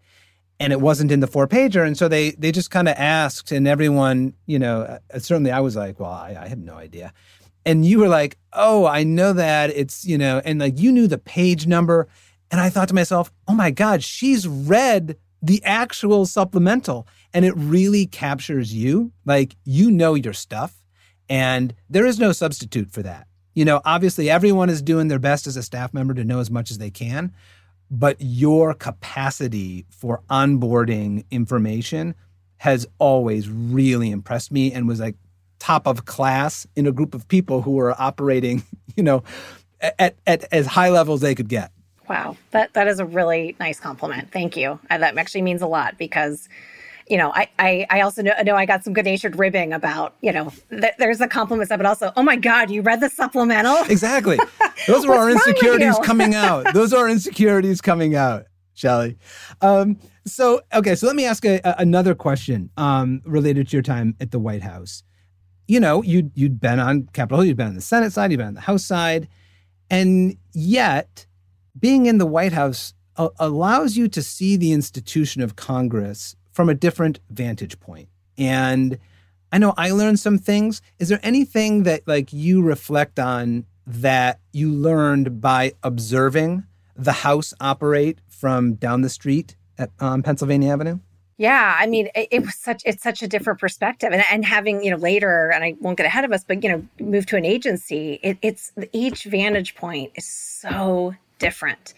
[0.60, 3.52] and it wasn't in the four pager and so they they just kind of asked
[3.52, 7.14] and everyone you know uh, certainly i was like well I, I have no idea.
[7.66, 11.08] And you were like oh i know that it's you know and like you knew
[11.08, 12.08] the page number.
[12.50, 17.54] And i thought to myself oh my god she's read the actual supplemental and it
[17.56, 19.12] really captures you.
[19.26, 20.82] Like you know your stuff
[21.30, 23.28] and there is no substitute for that.
[23.54, 26.50] You know obviously everyone is doing their best as a staff member to know as
[26.50, 27.34] much as they can
[27.90, 32.16] but your capacity for onboarding information
[32.58, 35.16] has always really impressed me and was like
[35.60, 38.64] top of class in a group of people who were operating,
[38.96, 39.24] you know,
[39.82, 41.72] at, at as high levels as they could get.
[42.10, 44.32] Wow, that that is a really nice compliment.
[44.32, 44.80] Thank you.
[44.90, 46.48] That actually means a lot because
[47.10, 50.16] you know, I, I, I also know, know I got some good natured ribbing about,
[50.22, 53.10] you know, th- there's the compliment stuff, but also, oh my God, you read the
[53.10, 53.78] supplemental?
[53.98, 54.38] Exactly.
[54.86, 56.74] Those are our insecurities coming out.
[56.74, 59.18] Those are our insecurities coming out, Shelly.
[59.62, 63.82] Um, so, okay, so let me ask a, a, another question um, related to your
[63.82, 65.04] time at the White House.
[65.68, 68.38] You know, you'd, you'd been on Capitol Hill, you'd been on the Senate side, you'd
[68.38, 69.28] been on the House side,
[69.90, 71.26] and yet
[71.80, 72.94] being in the White House
[73.40, 78.10] allows you to see the institution of Congress from a different vantage point.
[78.36, 78.98] And
[79.52, 80.82] I know I learned some things.
[80.98, 86.64] Is there anything that like you reflect on that you learned by observing
[86.96, 90.98] the house operate from down the street at um, Pennsylvania Avenue?
[91.38, 94.84] Yeah, I mean, it, it, was such it's such a different perspective, and and having
[94.84, 97.36] you know later, and I won't get ahead of us, but you know, move to
[97.36, 101.94] an agency, it, it's each vantage point is so different.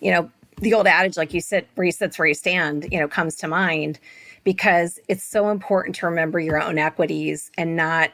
[0.00, 0.30] You know,
[0.64, 3.36] the old adage, like you sit where you sits where you stand, you know, comes
[3.36, 4.00] to mind
[4.42, 8.10] because it's so important to remember your own equities and not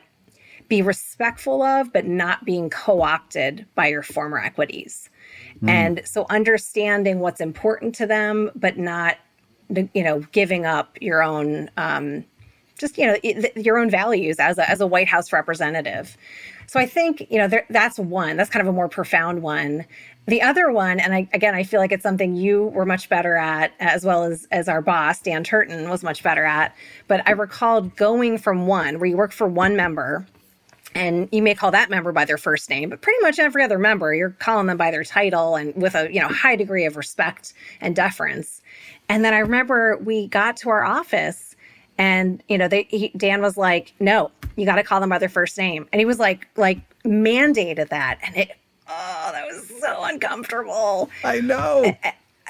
[0.68, 5.08] be respectful of, but not being co opted by your former equities.
[5.62, 5.68] Mm.
[5.68, 9.16] And so understanding what's important to them, but not,
[9.68, 12.24] you know, giving up your own, um,
[12.78, 13.16] just, you know,
[13.56, 16.16] your own values as a, as a White House representative.
[16.70, 19.84] So I think, you know, there, that's one, that's kind of a more profound one.
[20.26, 23.34] The other one, and I, again, I feel like it's something you were much better
[23.34, 26.72] at, as well as as our boss Dan Turton was much better at.
[27.08, 30.24] But I recalled going from one where you work for one member,
[30.94, 33.80] and you may call that member by their first name, but pretty much every other
[33.80, 36.96] member, you're calling them by their title and with a you know high degree of
[36.96, 38.62] respect and deference.
[39.08, 41.56] And then I remember we got to our office
[41.98, 45.18] and you know they he, dan was like no you got to call them by
[45.18, 48.56] their first name and he was like like mandated that and it
[48.90, 51.10] oh, that was so uncomfortable.
[51.24, 51.82] I know.
[51.84, 51.96] It,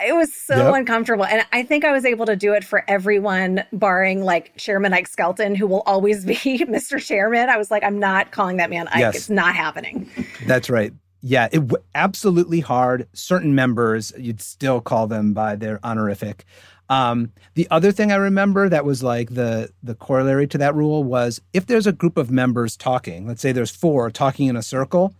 [0.02, 0.74] it was so yep.
[0.74, 1.24] uncomfortable.
[1.24, 5.08] And I think I was able to do it for everyone, barring like Chairman Ike
[5.08, 7.04] Skelton, who will always be Mr.
[7.04, 7.48] Chairman.
[7.48, 9.00] I was like, I'm not calling that man Ike.
[9.00, 9.16] Yes.
[9.16, 10.08] It's not happening.
[10.46, 10.92] That's right.
[11.22, 13.06] Yeah, it w- absolutely hard.
[13.12, 16.46] Certain members, you'd still call them by their honorific.
[16.90, 21.04] Um, the other thing I remember that was like the the corollary to that rule
[21.04, 24.62] was if there's a group of members talking, let's say there's four talking in a
[24.62, 25.14] circle,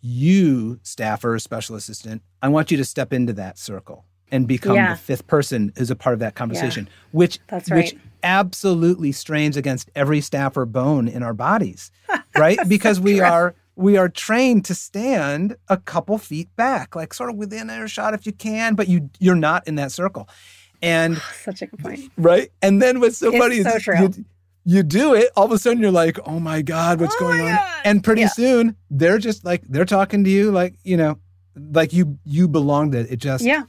[0.00, 4.92] you, staffer, special assistant, I want you to step into that circle and become yeah.
[4.92, 6.92] the fifth person who's a part of that conversation, yeah.
[7.10, 7.78] which That's right.
[7.78, 11.90] which absolutely strains against every staffer bone in our bodies,
[12.36, 12.58] right?
[12.68, 17.36] because we are we are trained to stand a couple feet back, like sort of
[17.36, 20.28] within earshot if you can, but you you're not in that circle.
[20.86, 22.50] And such a good point, right?
[22.62, 23.98] And then what's so it's funny so is true.
[23.98, 24.24] You,
[24.64, 27.40] you do it, all of a sudden you're like, oh my God, what's oh going
[27.40, 27.56] on?
[27.56, 27.82] God.
[27.84, 28.28] And pretty yeah.
[28.28, 31.18] soon they're just like, they're talking to you like, you know,
[31.56, 33.10] like you you belonged it.
[33.10, 33.64] It just yeah.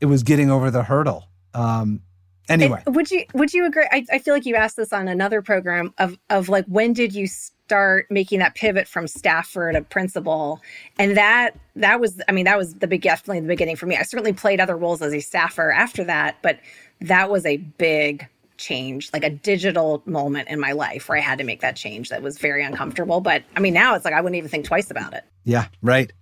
[0.00, 1.28] it was getting over the hurdle.
[1.52, 2.02] Um
[2.48, 2.82] anyway.
[2.86, 3.86] It, would you would you agree?
[3.90, 7.14] I, I feel like you asked this on another program of of like when did
[7.14, 10.60] you start making that pivot from staffer to principal?
[10.98, 13.96] And that that was I mean, that was the big definitely the beginning for me.
[13.96, 16.60] I certainly played other roles as a staffer after that, but
[17.00, 21.38] that was a big change, like a digital moment in my life where I had
[21.38, 23.20] to make that change that was very uncomfortable.
[23.20, 25.24] But I mean, now it's like I wouldn't even think twice about it.
[25.44, 26.12] Yeah, right.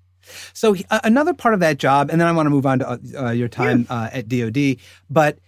[0.52, 3.00] So uh, another part of that job, and then I want to move on to
[3.16, 3.96] uh, your time yeah.
[3.96, 4.76] uh, at DoD,
[5.10, 5.38] but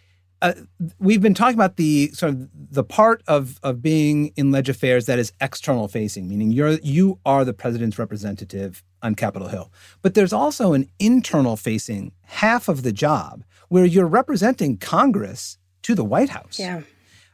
[0.42, 0.53] uh,
[0.99, 5.07] we've been talking about the sort of the part of of being in leg affairs
[5.07, 9.72] that is external facing, meaning you're you are the president's representative on Capitol Hill.
[10.03, 15.94] But there's also an internal facing half of the job where you're representing Congress to
[15.94, 16.59] the White House.
[16.59, 16.83] Yeah.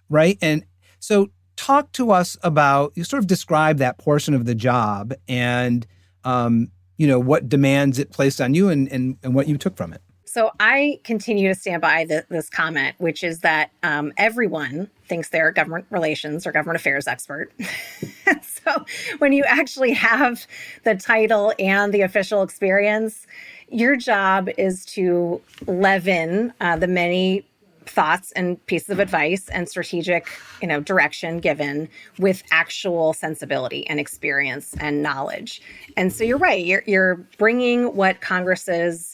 [0.08, 0.38] Right?
[0.40, 0.64] And
[0.98, 5.86] so talk to us about you sort of describe that portion of the job and
[6.24, 9.76] um, you know what demands it placed on you and, and, and what you took
[9.76, 10.02] from it.
[10.33, 15.29] So I continue to stand by the, this comment, which is that um, everyone thinks
[15.29, 17.53] they're a government relations or government affairs expert.
[18.42, 18.87] so
[19.18, 20.47] when you actually have
[20.85, 23.27] the title and the official experience,
[23.68, 27.47] your job is to leaven uh, the many
[27.85, 30.29] thoughts and pieces of advice and strategic
[30.62, 35.61] you know direction given with actual sensibility and experience and knowledge
[35.97, 39.12] and so you're right you're, you're bringing what congress's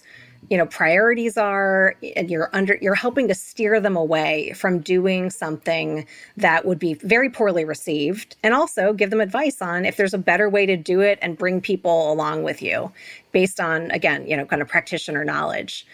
[0.50, 5.30] you know priorities are and you're under you're helping to steer them away from doing
[5.30, 6.06] something
[6.36, 10.18] that would be very poorly received and also give them advice on if there's a
[10.18, 12.90] better way to do it and bring people along with you
[13.32, 15.86] based on again you know kind of practitioner knowledge.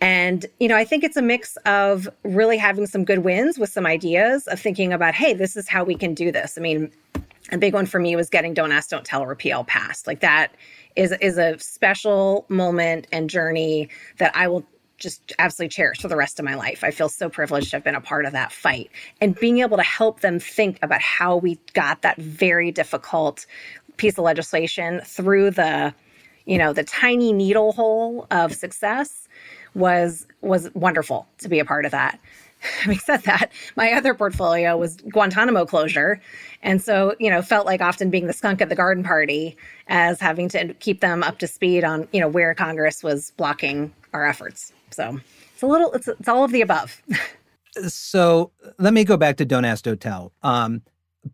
[0.00, 3.70] And you know i think it's a mix of really having some good wins with
[3.70, 6.56] some ideas of thinking about hey this is how we can do this.
[6.56, 6.90] I mean
[7.52, 10.06] a big one for me was getting don't ask don't tell repeal passed.
[10.06, 10.52] Like that
[10.96, 14.64] is is a special moment and journey that I will
[14.98, 16.82] just absolutely cherish for the rest of my life.
[16.82, 19.76] I feel so privileged to have been a part of that fight and being able
[19.76, 23.46] to help them think about how we got that very difficult
[23.98, 25.94] piece of legislation through the
[26.46, 29.28] you know the tiny needle hole of success
[29.74, 32.18] was was wonderful to be a part of that
[32.80, 36.20] having said that, my other portfolio was Guantanamo closure.
[36.62, 39.56] And so, you know, felt like often being the skunk at the garden party
[39.88, 43.92] as having to keep them up to speed on, you know, where Congress was blocking
[44.12, 44.72] our efforts.
[44.90, 45.20] So
[45.52, 47.02] it's a little, it's, it's all of the above.
[47.88, 50.32] so let me go back to Don't Ask, Don't Tell.
[50.42, 50.82] Um,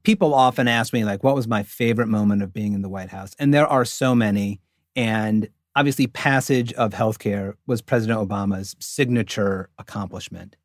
[0.03, 3.11] people often ask me, like, what was my favorite moment of being in the White
[3.11, 3.35] House?
[3.39, 4.61] And there are so many.
[4.97, 10.57] And obviously, passage of healthcare was President Obama's signature accomplishment.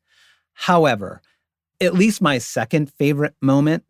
[0.59, 1.21] However,
[1.79, 3.83] at least my second favorite moment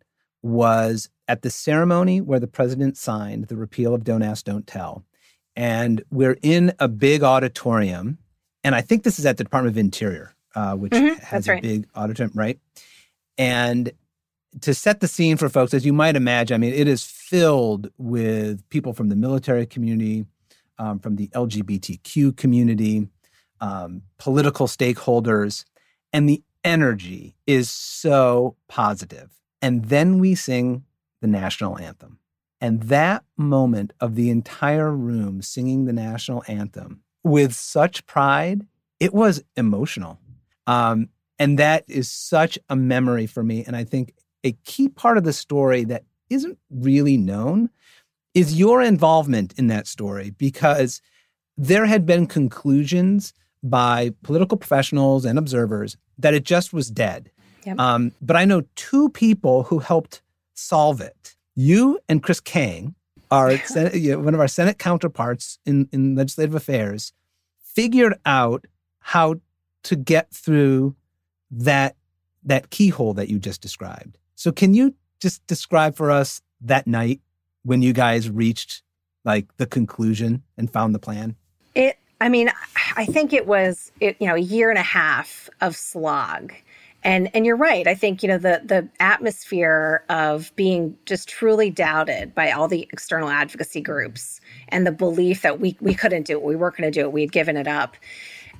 [0.43, 5.05] was at the ceremony where the president signed the repeal of Don't Ask, Don't Tell.
[5.55, 8.17] And we're in a big auditorium.
[8.65, 11.53] And I think this is at the Department of Interior, uh, which mm-hmm, has a
[11.53, 11.61] right.
[11.61, 12.59] big auditorium, right?
[13.37, 13.91] And
[14.61, 17.89] to set the scene for folks, as you might imagine, I mean, it is filled
[17.97, 20.25] with people from the military community,
[20.77, 23.07] um, from the LGBTQ community,
[23.61, 25.63] um, political stakeholders.
[26.11, 29.31] And the energy is so positive.
[29.61, 30.83] And then we sing
[31.21, 32.19] the national anthem.
[32.59, 38.67] And that moment of the entire room singing the national anthem with such pride,
[38.99, 40.19] it was emotional.
[40.65, 43.63] Um, and that is such a memory for me.
[43.63, 47.69] And I think a key part of the story that isn't really known
[48.33, 51.01] is your involvement in that story because
[51.55, 57.31] there had been conclusions by political professionals and observers that it just was dead.
[57.65, 57.79] Yep.
[57.79, 60.21] Um, but I know two people who helped
[60.53, 61.35] solve it.
[61.55, 62.95] You and Chris Kang,
[63.29, 67.13] our Senate, you know, one of our Senate counterparts in, in legislative affairs,
[67.61, 68.65] figured out
[68.99, 69.35] how
[69.83, 70.95] to get through
[71.51, 71.95] that
[72.43, 74.17] that keyhole that you just described.
[74.35, 77.19] So can you just describe for us that night
[77.63, 78.83] when you guys reached
[79.25, 81.35] like the conclusion and found the plan?
[81.75, 82.51] It I mean,
[82.95, 86.53] I think it was it, you know a year and a half of slog.
[87.03, 87.87] And and you're right.
[87.87, 92.87] I think you know the the atmosphere of being just truly doubted by all the
[92.91, 96.91] external advocacy groups and the belief that we we couldn't do it, we weren't going
[96.91, 97.95] to do it, we had given it up.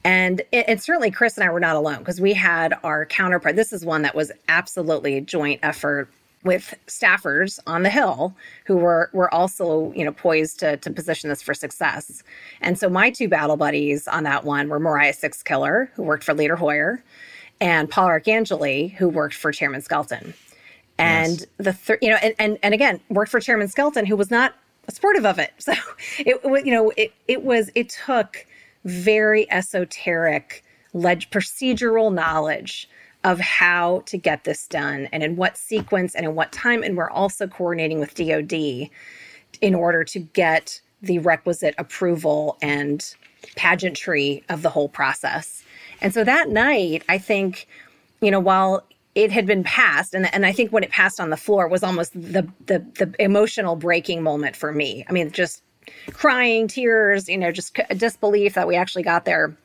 [0.04, 3.56] And, it, and certainly Chris and I were not alone because we had our counterpart.
[3.56, 6.10] This is one that was absolutely a joint effort
[6.44, 11.30] with staffers on the Hill who were were also you know poised to to position
[11.30, 12.24] this for success.
[12.62, 16.34] And so my two battle buddies on that one were Mariah Sixkiller, who worked for
[16.34, 17.04] Leader Hoyer,
[17.60, 20.34] and Paul Arcangeli, who worked for Chairman Skelton.
[21.00, 21.48] And yes.
[21.58, 24.56] the third, you know, and, and and again worked for Chairman Skelton, who was not
[24.90, 25.54] supportive of it.
[25.60, 25.74] So
[26.20, 28.46] it was, you know, it it was it took
[28.86, 30.64] very esoteric
[30.94, 32.90] leg- procedural knowledge
[33.28, 36.82] of how to get this done and in what sequence and in what time.
[36.82, 38.90] And we're also coordinating with DOD
[39.60, 43.14] in order to get the requisite approval and
[43.58, 45.62] pageantry of the whole process.
[46.00, 47.68] And so that night, I think,
[48.22, 51.32] you know, while it had been passed and, and i think when it passed on
[51.32, 55.64] the floor was almost the, the the emotional breaking moment for me i mean just
[56.12, 59.58] crying tears you know just disbelief that we actually got there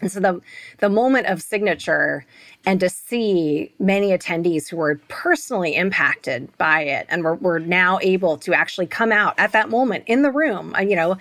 [0.00, 0.40] and so the
[0.78, 2.24] the moment of signature
[2.66, 7.98] and to see many attendees who were personally impacted by it and were, were now
[8.02, 11.16] able to actually come out at that moment in the room, uh, you know,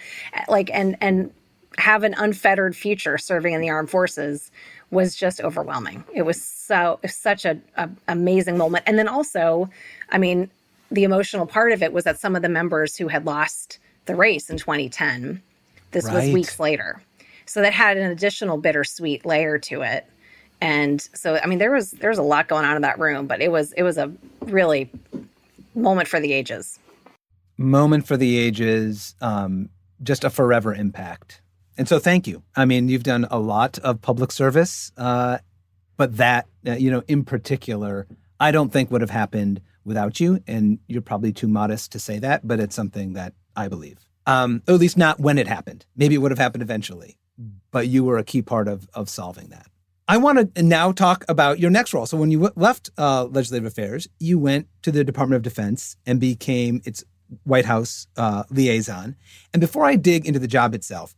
[0.48, 1.32] like and and
[1.78, 4.52] have an unfettered future serving in the armed forces
[4.92, 6.04] was just overwhelming.
[6.14, 8.86] It was so such a, a amazing moment.
[8.88, 9.70] And then also,
[10.10, 10.50] I mean,
[10.92, 14.16] the emotional part of it was that some of the members who had lost the
[14.16, 15.42] race in 2010,
[15.92, 16.14] this right.
[16.14, 17.02] was weeks later.
[17.46, 20.06] So that had an additional bittersweet layer to it.
[20.62, 23.28] And so I mean there was there was a lot going on in that room,
[23.28, 24.90] but it was it was a really
[25.76, 26.80] moment for the ages.
[27.58, 29.70] Moment for the ages, um,
[30.02, 31.42] just a forever impact.
[31.78, 32.44] And so thank you.
[32.56, 35.40] I mean, you've done a lot of public service, uh,
[35.98, 38.08] but that, uh, you know, in particular,
[38.40, 40.42] I don't think would have happened without you.
[40.48, 43.98] And you're probably too modest to say that, but it's something that I believe.
[44.26, 45.86] Um, or at least not when it happened.
[45.96, 47.18] Maybe it would have happened eventually,
[47.74, 49.68] but you were a key part of of solving that.
[50.08, 52.06] I want to now talk about your next role.
[52.06, 55.96] So when you w- left uh, legislative affairs, you went to the Department of Defense
[56.06, 57.04] and became its
[57.44, 59.16] White House uh, liaison.
[59.54, 61.16] And before I dig into the job itself,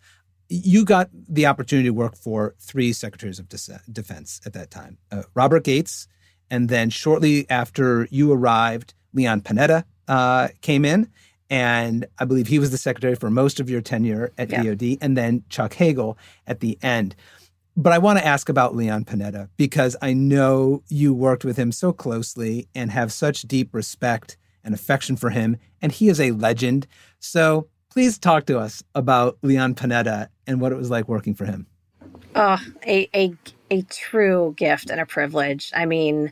[0.49, 3.49] you got the opportunity to work for three secretaries of
[3.91, 6.07] defense at that time uh, Robert Gates,
[6.51, 11.11] and then shortly after you arrived, Leon Panetta uh, came in.
[11.49, 14.63] And I believe he was the secretary for most of your tenure at yeah.
[14.63, 16.17] DoD, and then Chuck Hagel
[16.47, 17.15] at the end.
[17.77, 21.71] But I want to ask about Leon Panetta because I know you worked with him
[21.71, 26.31] so closely and have such deep respect and affection for him, and he is a
[26.31, 26.87] legend.
[27.19, 31.45] So please talk to us about Leon Panetta and what it was like working for
[31.45, 31.67] him.
[32.33, 33.33] Oh, a a
[33.69, 35.71] a true gift and a privilege.
[35.75, 36.31] I mean,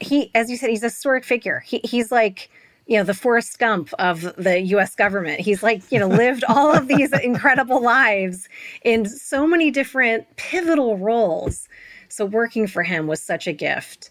[0.00, 1.60] he, as you said, he's a historic figure.
[1.60, 2.50] He, he's like
[2.86, 4.94] you know the Forrest Gump of the U.S.
[4.94, 5.40] government.
[5.40, 8.48] He's like you know lived all of these incredible lives
[8.84, 11.68] in so many different pivotal roles.
[12.08, 14.10] So working for him was such a gift.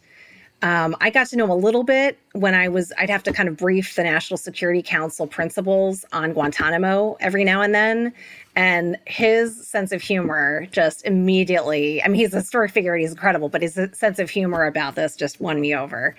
[0.63, 3.33] Um, I got to know him a little bit when I was, I'd have to
[3.33, 8.13] kind of brief the National Security Council principals on Guantanamo every now and then.
[8.55, 13.11] And his sense of humor just immediately, I mean, he's a historic figure and he's
[13.11, 16.15] incredible, but his sense of humor about this just won me over.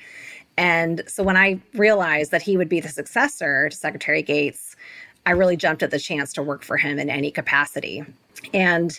[0.57, 4.77] And so when I realized that he would be the successor to Secretary Gates,
[5.25, 8.05] I really jumped at the chance to work for him in any capacity.
[8.53, 8.99] And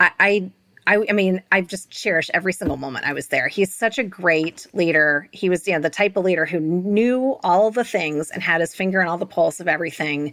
[0.00, 0.50] I, I
[0.88, 3.48] I, I, mean, I've just cherished every single moment I was there.
[3.48, 5.28] He's such a great leader.
[5.32, 8.60] He was, you know, the type of leader who knew all the things and had
[8.60, 10.32] his finger on all the pulse of everything,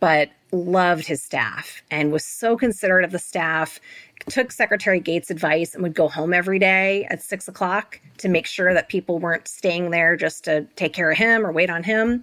[0.00, 3.80] but loved his staff and was so considerate of the staff.
[4.28, 8.46] Took Secretary Gates' advice and would go home every day at six o'clock to make
[8.46, 11.82] sure that people weren't staying there just to take care of him or wait on
[11.82, 12.22] him.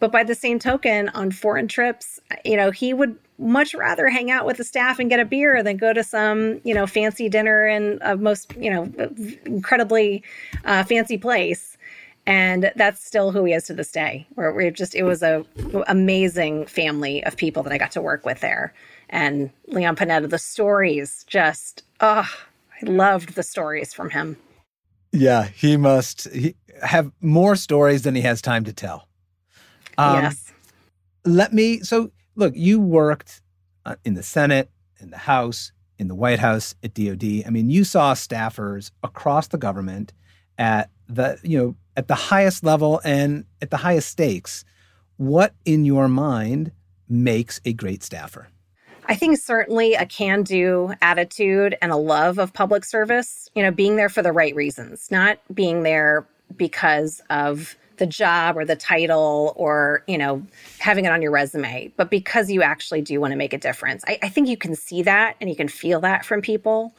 [0.00, 4.30] But by the same token, on foreign trips, you know, he would much rather hang
[4.30, 7.28] out with the staff and get a beer than go to some, you know, fancy
[7.28, 8.90] dinner in a most, you know,
[9.44, 10.22] incredibly
[10.64, 11.69] uh, fancy place.
[12.30, 14.24] And that's still who he is to this day.
[14.36, 15.44] Where we just, it was a
[15.88, 18.72] amazing family of people that I got to work with there.
[19.08, 22.30] And Leon Panetta, the stories just, oh,
[22.80, 24.36] I loved the stories from him.
[25.10, 29.08] Yeah, he must he, have more stories than he has time to tell.
[29.98, 30.52] Um, yes.
[31.24, 31.80] Let me.
[31.80, 33.42] So, look, you worked
[33.84, 34.70] uh, in the Senate,
[35.00, 37.42] in the House, in the White House, at DoD.
[37.44, 40.12] I mean, you saw staffers across the government
[40.58, 44.64] at the you know at the highest level and at the highest stakes.
[45.18, 46.72] What in your mind
[47.10, 48.48] makes a great staffer?
[49.04, 53.70] I think certainly a can do attitude and a love of public service, you know,
[53.70, 56.26] being there for the right reasons, not being there
[56.56, 60.42] because of the job or the title or you know
[60.78, 64.02] having it on your resume but because you actually do want to make a difference
[64.06, 66.94] I, I think you can see that and you can feel that from people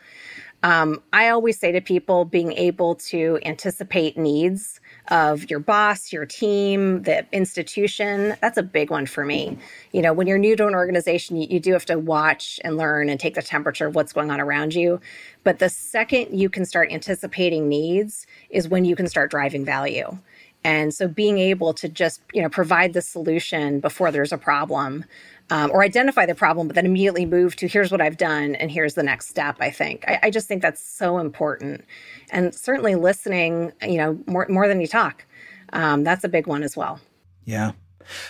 [0.62, 4.80] um, i always say to people being able to anticipate needs
[5.10, 9.58] of your boss your team the institution that's a big one for me.
[9.92, 12.78] You know when you're new to an organization you, you do have to watch and
[12.78, 15.00] learn and take the temperature of what's going on around you.
[15.44, 20.18] But the second you can start anticipating needs is when you can start driving value.
[20.64, 25.06] And so being able to just, you know, provide the solution before there's a problem
[25.50, 28.72] um, or identify the problem, but then immediately move to here's what I've done and
[28.72, 30.06] here's the next step, I think.
[30.08, 31.84] I, I just think that's so important.
[32.32, 35.26] And certainly listening, you know, more, more than you talk.
[35.74, 37.00] Um, that's a big one as well.
[37.46, 37.74] Yeah.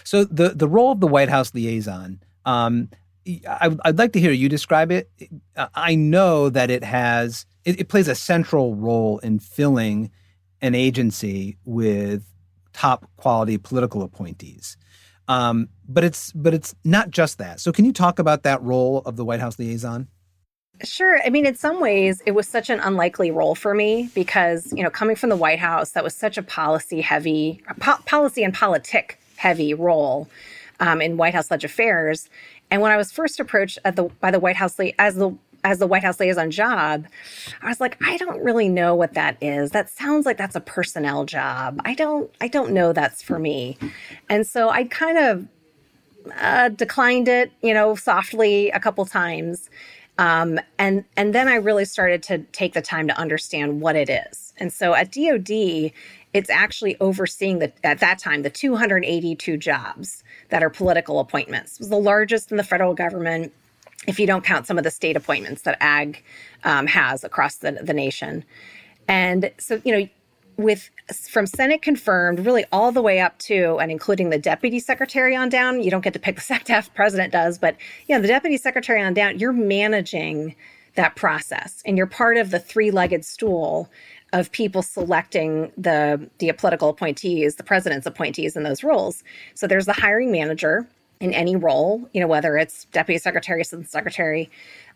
[0.04, 2.90] So the, the role of the White House liaison, um,
[3.48, 5.12] I, would like to hear you describe it.
[5.76, 10.12] I know that it has, it, it plays a central role in filling
[10.62, 12.24] an agency with
[12.74, 14.78] top quality political appointees.
[15.28, 17.60] Um, but it's but it's not just that.
[17.60, 20.08] So can you talk about that role of the White House liaison?
[20.84, 21.20] Sure.
[21.24, 24.84] I mean, in some ways, it was such an unlikely role for me because, you
[24.84, 28.52] know, coming from the White House, that was such a policy heavy, po- policy and
[28.54, 30.28] politic heavy role
[30.80, 32.30] um, in White House Leg affairs.
[32.72, 35.88] And when I was first approached the, by the White House as the as the
[35.88, 37.06] White House liaison job,
[37.62, 39.72] I was like, I don't really know what that is.
[39.72, 41.80] That sounds like that's a personnel job.
[41.86, 43.78] I don't I don't know that's for me.
[44.30, 45.48] And so I kind of
[46.40, 49.70] uh, declined it, you know, softly a couple times.
[50.18, 54.10] Um, and and then I really started to take the time to understand what it
[54.10, 54.54] is.
[54.58, 55.92] And so at DoD,
[56.34, 61.74] it's actually overseeing the at that time the 282 jobs that are political appointments.
[61.74, 63.54] It was the largest in the federal government,
[64.08, 66.20] if you don't count some of the state appointments that AG
[66.64, 68.44] um, has across the, the nation.
[69.08, 70.08] And so, you know,
[70.58, 70.90] with
[71.30, 75.50] from Senate confirmed, really all the way up to and including the deputy secretary on
[75.50, 75.82] down.
[75.82, 77.76] You don't get to pick the SecDef, president does, but
[78.08, 80.56] yeah, the deputy secretary on down, you're managing
[80.96, 83.90] that process and you're part of the three-legged stool
[84.34, 89.24] of people selecting the the political appointees, the president's appointees in those roles.
[89.56, 90.88] So there's the hiring manager
[91.22, 94.50] in any role, you know, whether it's deputy secretary, assistant secretary.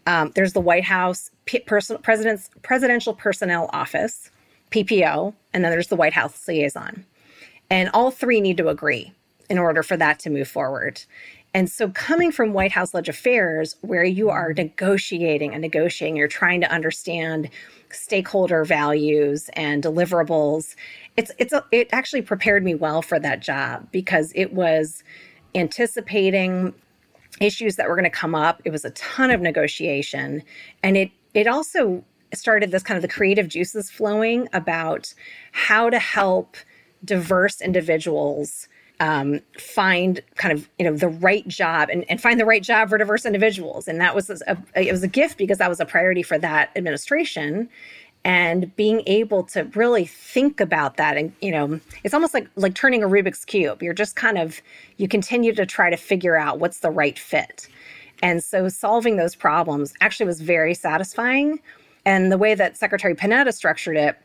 [0.07, 4.31] Um, there's the White House P- president's presidential personnel office,
[4.71, 7.05] PPO, and then there's the White House liaison.
[7.69, 9.13] And all three need to agree
[9.49, 11.01] in order for that to move forward.
[11.53, 16.27] And so, coming from White House Leg Affairs, where you are negotiating and negotiating, you're
[16.27, 17.49] trying to understand
[17.91, 20.75] stakeholder values and deliverables.
[21.15, 25.03] It's it's a, it actually prepared me well for that job because it was
[25.55, 26.73] anticipating
[27.41, 28.61] issues that were going to come up.
[28.65, 30.43] It was a ton of negotiation,
[30.83, 32.03] and it it also
[32.33, 35.13] started this kind of the creative juices flowing about
[35.51, 36.57] how to help
[37.03, 38.67] diverse individuals
[38.99, 42.89] um, find kind of you know the right job and, and find the right job
[42.89, 43.87] for diverse individuals.
[43.87, 46.71] And that was a, it was a gift because that was a priority for that
[46.75, 47.69] administration
[48.25, 52.73] and being able to really think about that and you know it's almost like like
[52.73, 53.81] turning a rubik's cube.
[53.81, 54.61] You're just kind of
[54.97, 57.69] you continue to try to figure out what's the right fit.
[58.23, 61.59] And so solving those problems actually was very satisfying.
[62.05, 64.17] And the way that secretary panetta structured it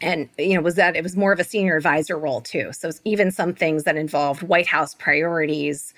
[0.00, 2.72] and you know was that it was more of a senior advisor role too.
[2.72, 5.94] So even some things that involved white house priorities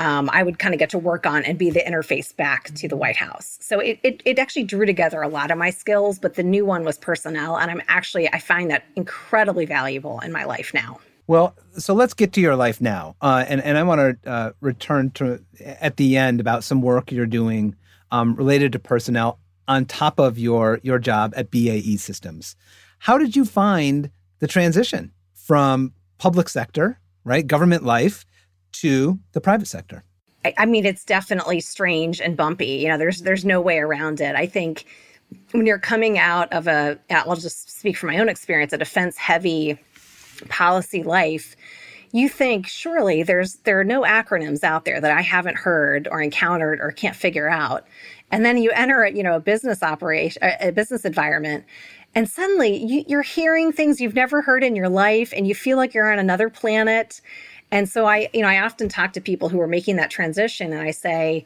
[0.00, 2.88] um, i would kind of get to work on and be the interface back to
[2.88, 6.18] the white house so it, it, it actually drew together a lot of my skills
[6.18, 10.32] but the new one was personnel and i'm actually i find that incredibly valuable in
[10.32, 10.98] my life now
[11.30, 14.50] well, so let's get to your life now, uh, and and I want to uh,
[14.60, 17.76] return to at the end about some work you're doing
[18.10, 19.38] um, related to personnel
[19.68, 22.56] on top of your your job at BAE Systems.
[22.98, 28.26] How did you find the transition from public sector, right, government life,
[28.72, 30.04] to the private sector?
[30.44, 32.66] I, I mean, it's definitely strange and bumpy.
[32.66, 34.34] You know, there's there's no way around it.
[34.34, 34.86] I think
[35.52, 38.78] when you're coming out of a, uh, I'll just speak from my own experience, a
[38.78, 39.78] defense heavy
[40.48, 41.54] policy life,
[42.12, 46.20] you think surely there's there are no acronyms out there that I haven't heard or
[46.20, 47.86] encountered or can't figure out.
[48.32, 51.64] And then you enter, you know, a business operation, a business environment,
[52.14, 55.76] and suddenly you, you're hearing things you've never heard in your life and you feel
[55.76, 57.20] like you're on another planet.
[57.70, 60.72] And so I, you know, I often talk to people who are making that transition
[60.72, 61.44] and I say,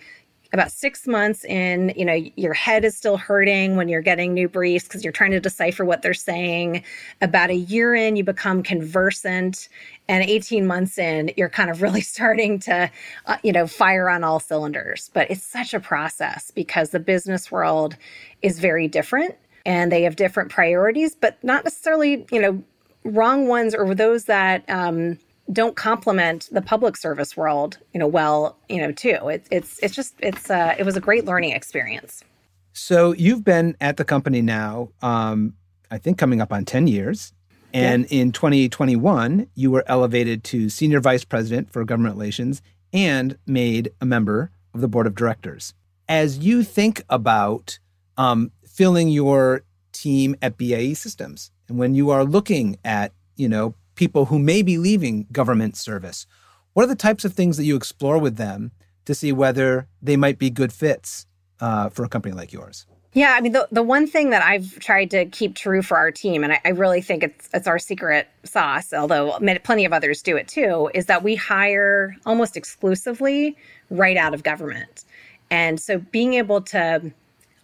[0.54, 4.48] about six months in, you know, your head is still hurting when you're getting new
[4.48, 6.84] briefs because you're trying to decipher what they're saying.
[7.20, 9.68] About a year in, you become conversant.
[10.06, 12.88] And 18 months in, you're kind of really starting to,
[13.26, 15.10] uh, you know, fire on all cylinders.
[15.12, 17.96] But it's such a process because the business world
[18.40, 19.34] is very different
[19.66, 22.62] and they have different priorities, but not necessarily, you know,
[23.02, 25.18] wrong ones or those that um,
[25.52, 29.18] don't complement the public service world, you know, well, you know, too.
[29.28, 32.24] It, it's it's just it's uh, it was a great learning experience.
[32.72, 35.54] So you've been at the company now, um,
[35.90, 37.32] I think, coming up on ten years.
[37.72, 38.20] And yeah.
[38.20, 44.06] in 2021, you were elevated to senior vice president for government relations and made a
[44.06, 45.74] member of the board of directors.
[46.08, 47.80] As you think about
[48.16, 51.50] um, filling your team at BAE Systems.
[51.68, 56.26] And when you are looking at, you know, people who may be leaving government service,
[56.72, 58.72] what are the types of things that you explore with them
[59.04, 61.26] to see whether they might be good fits
[61.60, 62.86] uh, for a company like yours?
[63.14, 66.10] Yeah, I mean, the, the one thing that I've tried to keep true for our
[66.10, 70.20] team, and I, I really think it's it's our secret sauce, although plenty of others
[70.20, 73.56] do it too, is that we hire almost exclusively
[73.88, 75.04] right out of government.
[75.48, 77.12] And so being able to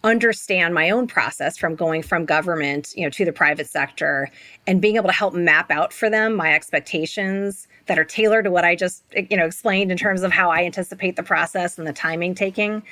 [0.03, 4.29] understand my own process from going from government you know to the private sector
[4.65, 8.51] and being able to help map out for them my expectations that are tailored to
[8.51, 11.87] what I just you know explained in terms of how I anticipate the process and
[11.87, 12.83] the timing taking.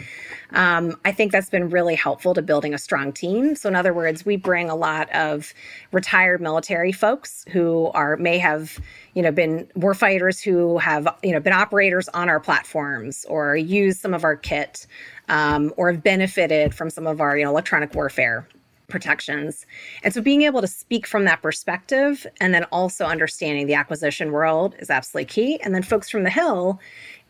[0.51, 3.55] Um, I think that's been really helpful to building a strong team.
[3.55, 5.53] So in other words, we bring a lot of
[5.91, 8.79] retired military folks who are may have
[9.13, 13.55] you know been war fighters who have you know been operators on our platforms or
[13.55, 14.85] used some of our kit
[15.29, 18.47] um, or have benefited from some of our you know electronic warfare
[18.89, 19.65] protections.
[20.03, 24.31] And so being able to speak from that perspective and then also understanding the acquisition
[24.31, 25.61] world is absolutely key.
[25.61, 26.79] And then folks from the Hill,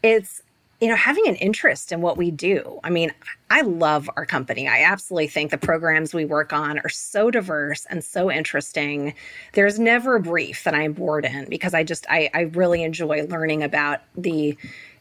[0.01, 0.41] it's
[0.79, 3.11] you know having an interest in what we do i mean
[3.49, 7.85] i love our company i absolutely think the programs we work on are so diverse
[7.89, 9.13] and so interesting
[9.53, 13.25] there's never a brief that i'm bored in because i just i, I really enjoy
[13.25, 14.57] learning about the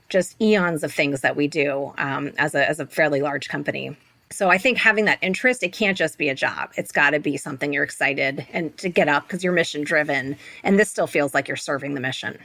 [0.09, 3.96] just eons of things that we do um, as a as a fairly large company
[4.30, 6.70] so I think having that interest, it can't just be a job.
[6.76, 10.36] It's got to be something you're excited and to get up because you're mission driven.
[10.62, 12.38] And this still feels like you're serving the mission.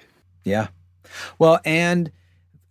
[0.43, 0.68] Yeah.
[1.39, 2.11] Well, and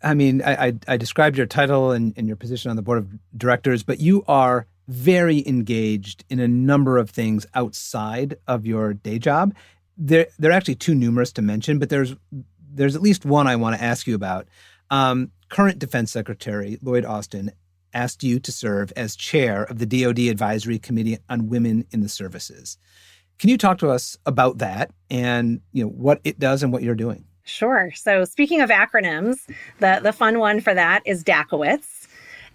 [0.03, 2.99] I mean, I, I, I described your title and, and your position on the board
[2.99, 8.95] of directors, but you are very engaged in a number of things outside of your
[8.95, 9.55] day job.
[9.97, 12.17] They're, they're actually too numerous to mention, but there's
[12.75, 14.49] there's at least one I want to ask you about.
[14.93, 17.51] Um, current Defense Secretary Lloyd Austin
[17.95, 22.11] asked you to serve as chair of the DoD Advisory Committee on Women in the
[22.11, 22.77] Services.
[23.39, 26.83] Can you talk to us about that and you know what it does and what
[26.83, 27.25] you're doing?
[27.43, 27.91] Sure.
[27.97, 29.39] So speaking of acronyms,
[29.81, 32.07] the the fun one for that is DACOWITS.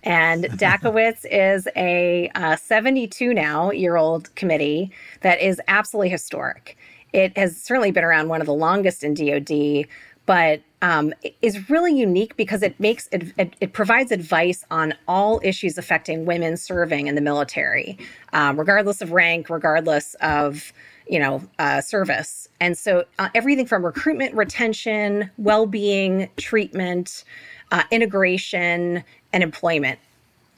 [0.03, 6.77] And DACOWITS is a uh, 72 now year old committee that is absolutely historic.
[7.13, 9.87] It has certainly been around one of the longest in DoD,
[10.27, 11.11] but um,
[11.41, 16.25] is really unique because it makes it, it, it, provides advice on all issues affecting
[16.25, 17.97] women serving in the military,
[18.33, 20.71] um, regardless of rank, regardless of
[21.09, 27.23] you know uh, service, and so uh, everything from recruitment, retention, well-being, treatment,
[27.71, 29.03] uh, integration,
[29.33, 29.97] and employment,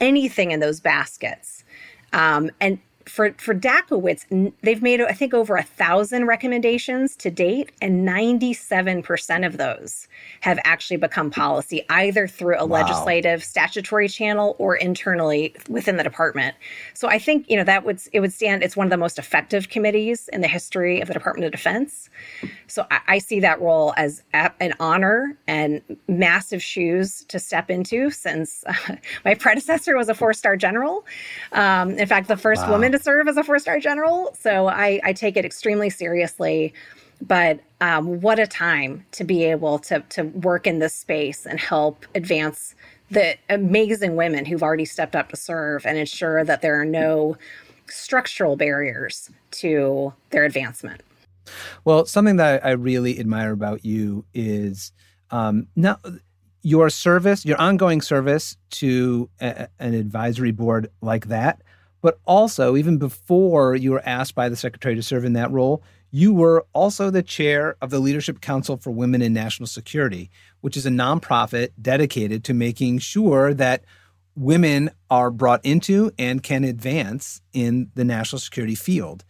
[0.01, 1.63] anything in those baskets.
[2.11, 2.79] Um, and
[3.09, 8.53] for for DACOWITS, they've made I think over a thousand recommendations to date, and ninety
[8.53, 10.07] seven percent of those
[10.41, 12.81] have actually become policy, either through a wow.
[12.81, 16.55] legislative statutory channel or internally within the department.
[16.93, 18.63] So I think you know that would it would stand.
[18.63, 22.09] It's one of the most effective committees in the history of the Department of Defense.
[22.67, 28.11] So I, I see that role as an honor and massive shoes to step into,
[28.11, 28.73] since uh,
[29.25, 31.05] my predecessor was a four star general.
[31.53, 32.71] Um, in fact, the first wow.
[32.71, 34.35] woman serve as a four star general.
[34.39, 36.73] So I, I, take it extremely seriously.
[37.21, 41.59] But um, what a time to be able to, to work in this space and
[41.59, 42.75] help advance
[43.11, 47.35] the amazing women who've already stepped up to serve and ensure that there are no
[47.87, 51.01] structural barriers to their advancement.
[51.83, 54.91] Well, something that I really admire about you is
[55.31, 56.05] um, not
[56.61, 61.61] your service, your ongoing service to a, an advisory board like that,
[62.01, 65.83] but also, even before you were asked by the secretary to serve in that role,
[66.11, 70.31] you were also the chair of the Leadership Council for Women in National Security,
[70.61, 73.83] which is a nonprofit dedicated to making sure that
[74.35, 79.23] women are brought into and can advance in the national security field.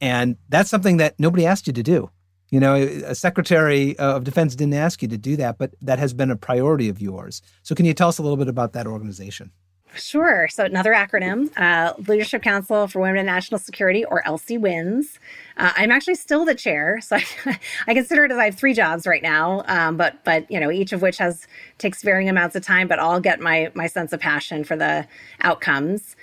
[0.00, 2.10] And that's something that nobody asked you to do.
[2.50, 6.12] You know, a secretary of defense didn't ask you to do that, but that has
[6.12, 7.40] been a priority of yours.
[7.62, 9.52] So, can you tell us a little bit about that organization?
[9.94, 10.48] Sure.
[10.48, 15.18] So another acronym, uh, Leadership Council for Women in National Security, or LC WINS.
[15.58, 18.72] Uh, I'm actually still the chair, so I, I, consider it as I have three
[18.72, 19.64] jobs right now.
[19.66, 21.46] Um, but but you know, each of which has
[21.78, 25.06] takes varying amounts of time, but I'll get my my sense of passion for the
[25.42, 26.16] outcomes.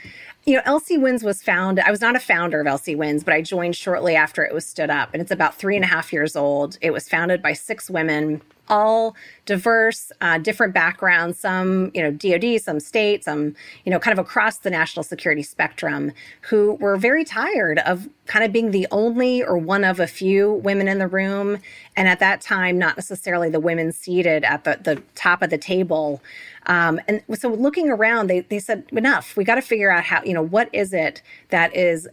[0.45, 1.79] You know, LC WINS was found.
[1.79, 4.65] I was not a founder of LC WINS, but I joined shortly after it was
[4.65, 6.79] stood up, and it's about three and a half years old.
[6.81, 9.15] It was founded by six women all
[9.45, 14.23] diverse, uh, different backgrounds, some, you know, DOD, some state, some, you know, kind of
[14.23, 16.11] across the national security spectrum,
[16.41, 20.53] who were very tired of kind of being the only or one of a few
[20.53, 21.57] women in the room.
[21.95, 25.57] And at that time, not necessarily the women seated at the, the top of the
[25.57, 26.21] table.
[26.67, 30.23] Um, and so looking around, they, they said, enough, we got to figure out how,
[30.23, 32.07] you know, what is it that is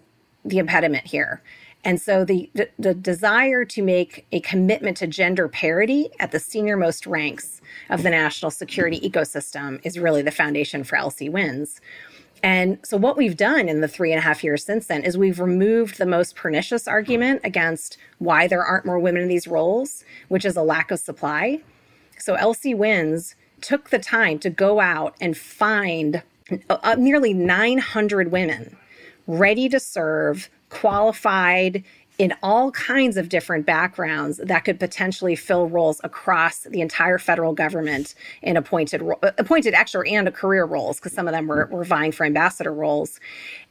[0.45, 1.43] the impediment here?
[1.87, 6.41] And so the, the, the desire to make a commitment to gender parity at the
[6.41, 7.61] senior-most ranks
[7.91, 11.81] of the national security ecosystem is really the foundation for LC Wins.
[12.43, 15.17] And so, what we've done in the three and a half years since then is
[15.17, 20.05] we've removed the most pernicious argument against why there aren't more women in these roles,
[20.27, 21.61] which is a lack of supply.
[22.19, 26.23] So, LC Wins took the time to go out and find
[26.69, 28.77] uh, nearly 900 women
[29.27, 31.85] ready to serve, qualified
[32.19, 37.53] in all kinds of different backgrounds that could potentially fill roles across the entire federal
[37.53, 42.13] government in appointed appointed extra and career roles because some of them were, were vying
[42.13, 43.21] for ambassador roles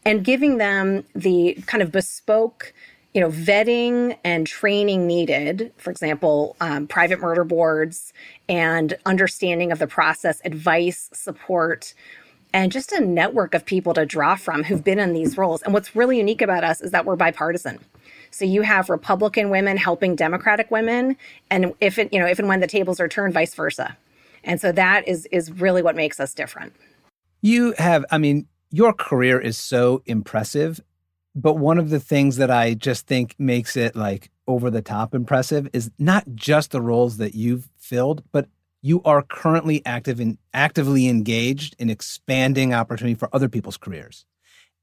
[0.06, 2.74] and giving them the kind of bespoke
[3.14, 8.14] you know vetting and training needed for example um, private murder boards
[8.48, 11.96] and understanding of the process advice support
[12.56, 15.62] and just a network of people to draw from who've been in these roles.
[15.64, 17.80] And what's really unique about us is that we're bipartisan.
[18.32, 21.18] So you have Republican women helping Democratic women,
[21.52, 23.98] and if it, you know, if and when the tables are turned, vice versa.
[24.46, 26.74] And so that is is really what makes us different.
[27.42, 30.80] You have, I mean, your career is so impressive,
[31.36, 35.14] but one of the things that I just think makes it like over the top
[35.14, 38.48] impressive is not just the roles that you've filled, but
[38.86, 44.26] you are currently active in actively engaged in expanding opportunity for other people's careers.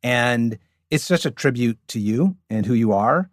[0.02, 0.58] And
[0.90, 3.30] it's such a tribute to you and who you are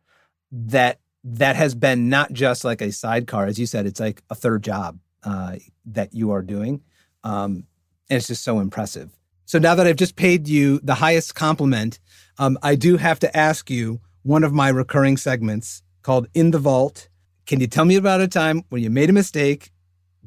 [0.52, 4.36] that that has been not just like a sidecar, as you said, it's like a
[4.36, 5.56] third job uh,
[5.88, 6.84] that you are doing.
[7.24, 7.66] Um,
[8.08, 9.10] and it's just so impressive.
[9.46, 12.00] So now that I've just paid you the highest compliment,
[12.38, 16.60] um, I do have to ask you one of my recurring segments called In the
[16.60, 17.10] Vault.
[17.48, 19.72] Can you tell me about a time when you made a mistake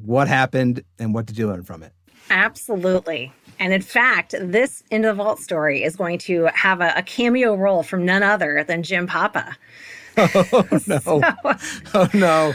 [0.05, 1.93] what happened and what did you learn from it?
[2.31, 3.33] Absolutely.
[3.59, 7.55] And in fact, this In the Vault story is going to have a, a cameo
[7.55, 9.57] role from none other than Jim Papa.
[10.19, 10.99] Oh, no.
[10.99, 11.21] so,
[11.95, 12.55] oh, no.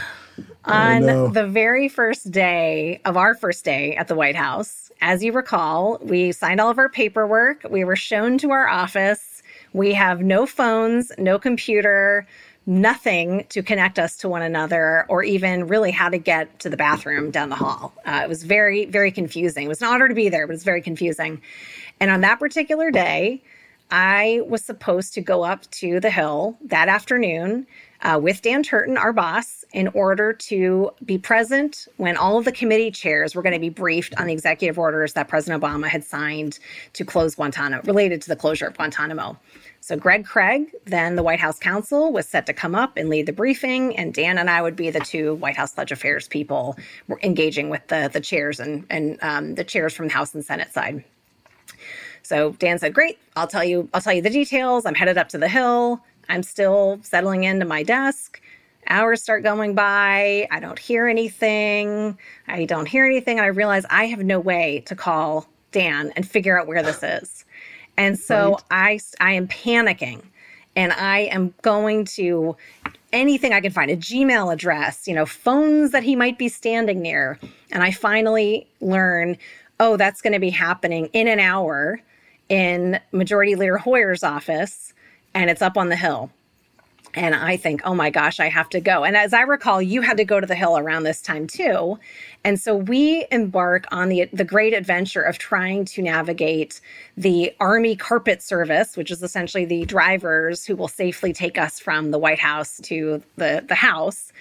[0.64, 1.28] on oh, no.
[1.28, 5.98] the very first day of our first day at the White House, as you recall,
[6.02, 7.64] we signed all of our paperwork.
[7.68, 9.42] We were shown to our office.
[9.72, 12.26] We have no phones, no computer,
[12.68, 16.76] nothing to connect us to one another or even really how to get to the
[16.76, 17.94] bathroom down the hall.
[18.04, 19.64] Uh, it was very, very confusing.
[19.64, 21.40] It was an honor to be there, but it's very confusing.
[21.98, 23.42] And on that particular day,
[23.90, 27.66] I was supposed to go up to the Hill that afternoon
[28.02, 32.52] uh, with Dan Turton, our boss, in order to be present when all of the
[32.52, 36.02] committee chairs were going to be briefed on the executive orders that President Obama had
[36.02, 36.58] signed
[36.94, 39.38] to close Guantanamo, related to the closure of Guantanamo.
[39.80, 43.26] So Greg Craig, then the White House counsel, was set to come up and lead
[43.26, 46.76] the briefing, and Dan and I would be the two White House Leg Affairs people
[47.22, 50.72] engaging with the the chairs and and um, the chairs from the House and Senate
[50.72, 51.04] side.
[52.22, 53.88] So Dan said, "Great, I'll tell you.
[53.94, 54.84] I'll tell you the details.
[54.84, 56.02] I'm headed up to the Hill.
[56.28, 58.40] I'm still settling into my desk."
[58.88, 60.48] Hours start going by.
[60.50, 62.18] I don't hear anything.
[62.46, 63.38] I don't hear anything.
[63.38, 67.02] And I realize I have no way to call Dan and figure out where this
[67.02, 67.44] is.
[67.96, 69.00] And so right.
[69.20, 70.22] I I am panicking
[70.76, 72.56] and I am going to
[73.12, 77.00] anything I can find, a Gmail address, you know, phones that he might be standing
[77.00, 77.38] near.
[77.72, 79.36] And I finally learn,
[79.80, 82.00] oh, that's going to be happening in an hour
[82.48, 84.92] in Majority Leader Hoyer's office,
[85.34, 86.30] and it's up on the Hill.
[87.14, 89.04] And I think, oh my gosh, I have to go.
[89.04, 91.98] And as I recall, you had to go to the Hill around this time too.
[92.44, 96.80] And so we embark on the the great adventure of trying to navigate
[97.16, 102.10] the Army Carpet Service, which is essentially the drivers who will safely take us from
[102.10, 104.32] the White House to the the House.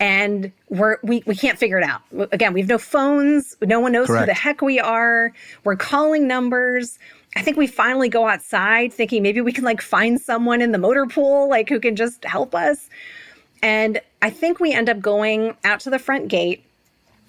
[0.00, 2.02] And we're we, we can't figure it out.
[2.32, 3.56] Again, we have no phones.
[3.62, 4.22] No one knows Correct.
[4.22, 5.32] who the heck we are.
[5.62, 6.98] We're calling numbers.
[7.36, 10.78] I think we finally go outside thinking maybe we can like find someone in the
[10.78, 12.88] motor pool, like who can just help us.
[13.62, 16.64] And I think we end up going out to the front gate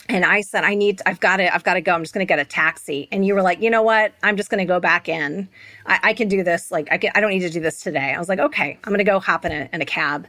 [0.07, 1.93] and I said, I need, I've got to, I've got to go.
[1.93, 3.07] I'm just going to get a taxi.
[3.11, 4.13] And you were like, you know what?
[4.21, 5.49] I'm just going to go back in.
[5.87, 6.71] I, I, can do this.
[6.71, 8.13] Like, I can, I don't need to do this today.
[8.13, 10.27] I was like, okay, I'm going to go hop in a, in a cab.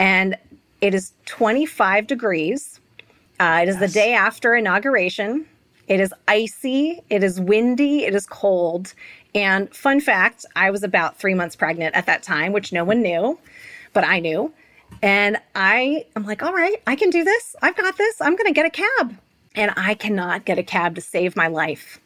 [0.00, 0.36] And
[0.80, 2.80] it is 25 degrees.
[3.38, 3.92] Uh, it is yes.
[3.92, 5.46] the day after inauguration.
[5.88, 7.02] It is icy.
[7.10, 8.04] It is windy.
[8.04, 8.94] It is cold.
[9.34, 13.02] And fun fact, I was about three months pregnant at that time, which no one
[13.02, 13.38] knew,
[13.92, 14.52] but I knew.
[15.02, 17.54] And I am like, all right, I can do this.
[17.62, 18.20] I've got this.
[18.20, 19.16] I'm going to get a cab.
[19.54, 22.00] And I cannot get a cab to save my life.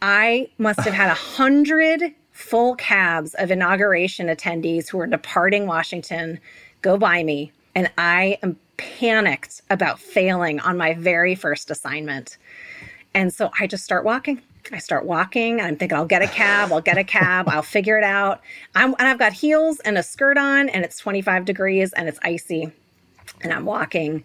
[0.00, 6.40] I must have had a hundred full cabs of inauguration attendees who were departing Washington
[6.82, 7.52] go by me.
[7.74, 12.38] And I am panicked about failing on my very first assignment.
[13.14, 14.42] And so I just start walking.
[14.72, 17.98] I start walking I'm thinking, I'll get a cab, I'll get a cab, I'll figure
[17.98, 18.40] it out.
[18.74, 22.18] I'm, and I've got heels and a skirt on, and it's 25 degrees and it's
[22.22, 22.72] icy.
[23.42, 24.24] And I'm walking,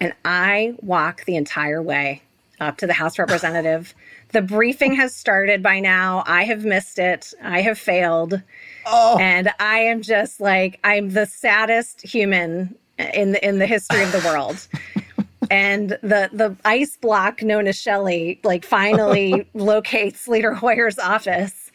[0.00, 2.22] and I walk the entire way
[2.60, 3.94] up to the House representative.
[4.32, 6.22] The briefing has started by now.
[6.26, 7.32] I have missed it.
[7.42, 8.42] I have failed.
[8.84, 9.16] Oh.
[9.18, 14.12] And I am just like, I'm the saddest human in the, in the history of
[14.12, 14.66] the world.
[15.50, 21.70] And the the ice block known as Shelly like finally locates Leader Hoyer's office.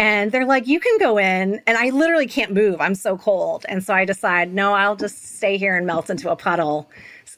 [0.00, 1.60] And they're like, you can go in.
[1.66, 2.80] And I literally can't move.
[2.80, 3.66] I'm so cold.
[3.68, 6.88] And so I decide, no, I'll just stay here and melt into a puddle.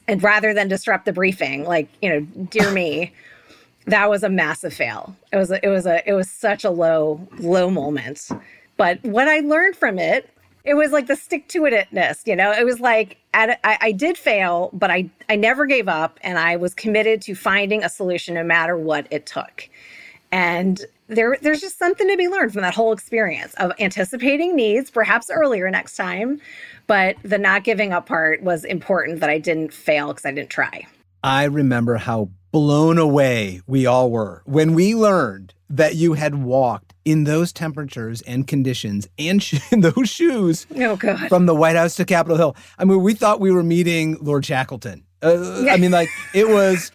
[0.07, 2.19] And rather than disrupt the briefing, like, you know,
[2.51, 3.13] dear me,
[3.87, 5.15] that was a massive fail.
[5.33, 8.29] It was a, it was a it was such a low low moment.
[8.77, 10.29] But what I learned from it
[10.63, 12.51] it was like the stick to itness, you know.
[12.51, 16.55] It was like I, I did fail, but I I never gave up, and I
[16.55, 19.69] was committed to finding a solution no matter what it took.
[20.31, 24.89] And there there's just something to be learned from that whole experience of anticipating needs,
[24.89, 26.39] perhaps earlier next time,
[26.87, 30.49] but the not giving up part was important that I didn't fail because I didn't
[30.49, 30.85] try.
[31.23, 36.90] I remember how blown away we all were when we learned that you had walked
[37.05, 41.29] in those temperatures and conditions and sh- those shoes oh, God.
[41.29, 42.55] from the White House to Capitol Hill.
[42.77, 45.03] I mean, we thought we were meeting Lord Shackleton.
[45.21, 46.91] Uh, I mean, like, it was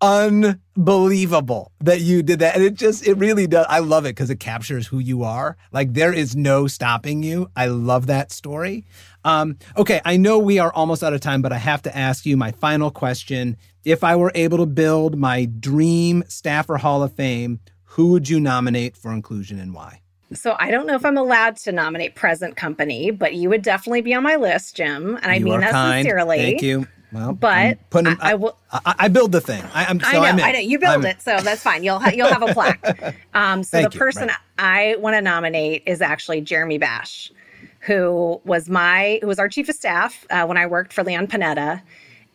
[0.00, 2.54] unbelievable that you did that.
[2.54, 3.66] And it just, it really does.
[3.68, 5.56] I love it because it captures who you are.
[5.72, 7.50] Like, there is no stopping you.
[7.56, 8.84] I love that story.
[9.24, 12.26] Um, okay, I know we are almost out of time, but I have to ask
[12.26, 13.56] you my final question.
[13.84, 17.60] If I were able to build my dream staffer Hall of Fame,
[17.94, 20.00] who would you nominate for inclusion and why?
[20.32, 24.00] So I don't know if I'm allowed to nominate present company, but you would definitely
[24.00, 25.16] be on my list, Jim.
[25.22, 26.04] And I you mean that kind.
[26.04, 26.38] sincerely.
[26.38, 26.88] Thank you.
[27.12, 28.58] Well, but putting, I, I, will.
[28.72, 29.62] I, I, build the thing.
[29.72, 30.22] I, am so I know.
[30.22, 30.58] I'm I know.
[30.58, 31.84] You build it, so that's fine.
[31.84, 33.14] You'll ha- you'll have a plaque.
[33.34, 33.98] Um, so Thank the you.
[34.00, 34.36] person Right.
[34.58, 37.30] I want to nominate is actually Jeremy Bash,
[37.78, 41.28] who was my who was our chief of staff uh, when I worked for Leon
[41.28, 41.82] Panetta,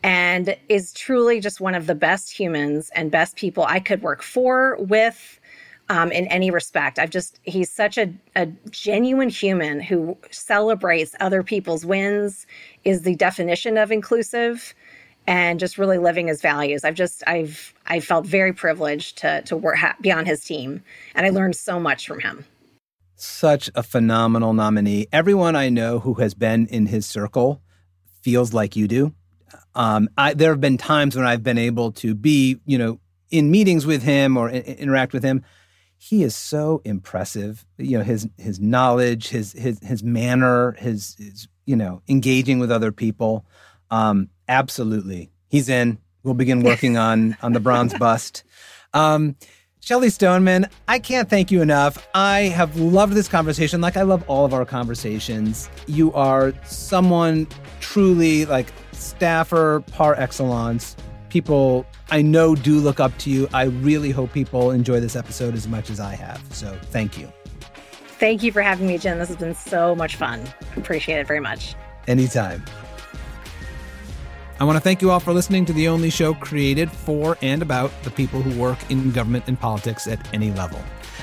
[0.04, 4.22] and is truly just one of the best humans and best people I could work
[4.22, 5.39] for with.
[5.92, 11.42] Um, in any respect, I've just, he's such a, a genuine human who celebrates other
[11.42, 12.46] people's wins,
[12.84, 14.76] is the definition of inclusive
[15.30, 16.84] and just really living his values.
[16.84, 20.84] I've just I've I felt very privileged to to work ha- be on his team,
[21.14, 22.46] and I learned so much from him.
[23.16, 25.08] Such a phenomenal nominee.
[25.12, 27.62] Everyone I know who has been in his circle
[28.22, 29.14] feels like you do.
[29.76, 33.52] Um, I, there have been times when I've been able to be, you know, in
[33.52, 35.44] meetings with him or I- interact with him.
[36.02, 37.66] He is so impressive.
[37.78, 42.72] You know, his his knowledge, his his his manner, his, his you know, engaging with
[42.72, 43.46] other people.
[43.92, 46.00] Um, absolutely, he's in.
[46.24, 48.46] We'll begin working on on the bronze bust.
[48.94, 49.36] Um,
[49.82, 52.08] Shelly Stoneman, I can't thank you enough.
[52.14, 55.70] I have loved this conversation, like I love all of our conversations.
[55.88, 57.48] You are someone
[57.82, 60.96] truly like staffer par excellence.
[61.30, 63.48] People I know do look up to you.
[63.54, 66.44] I really hope people enjoy this episode as much as I have.
[66.52, 67.32] So thank you.
[68.20, 69.18] Thank you for having me, Jen.
[69.18, 70.44] This has been so much fun.
[70.76, 71.76] Appreciate it very much.
[72.08, 72.64] Anytime.
[74.60, 77.62] I want to thank you all for listening to the only show created for and
[77.62, 80.82] about the people who work in government and politics at any level.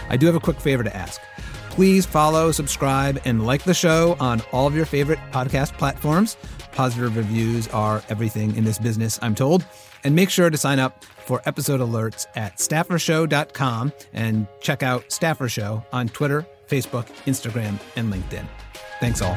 [0.09, 1.21] I do have a quick favor to ask.
[1.69, 6.39] Please follow, subscribe, and like the show on all of your favorite podcast platforms.
[6.73, 9.67] Positive reviews are everything in this business, I'm told.
[10.07, 15.49] And make sure to sign up for episode alerts at staffershow.com and check out Staffer
[15.49, 18.47] Show on Twitter, Facebook, Instagram, and LinkedIn.
[19.01, 19.35] Thanks all.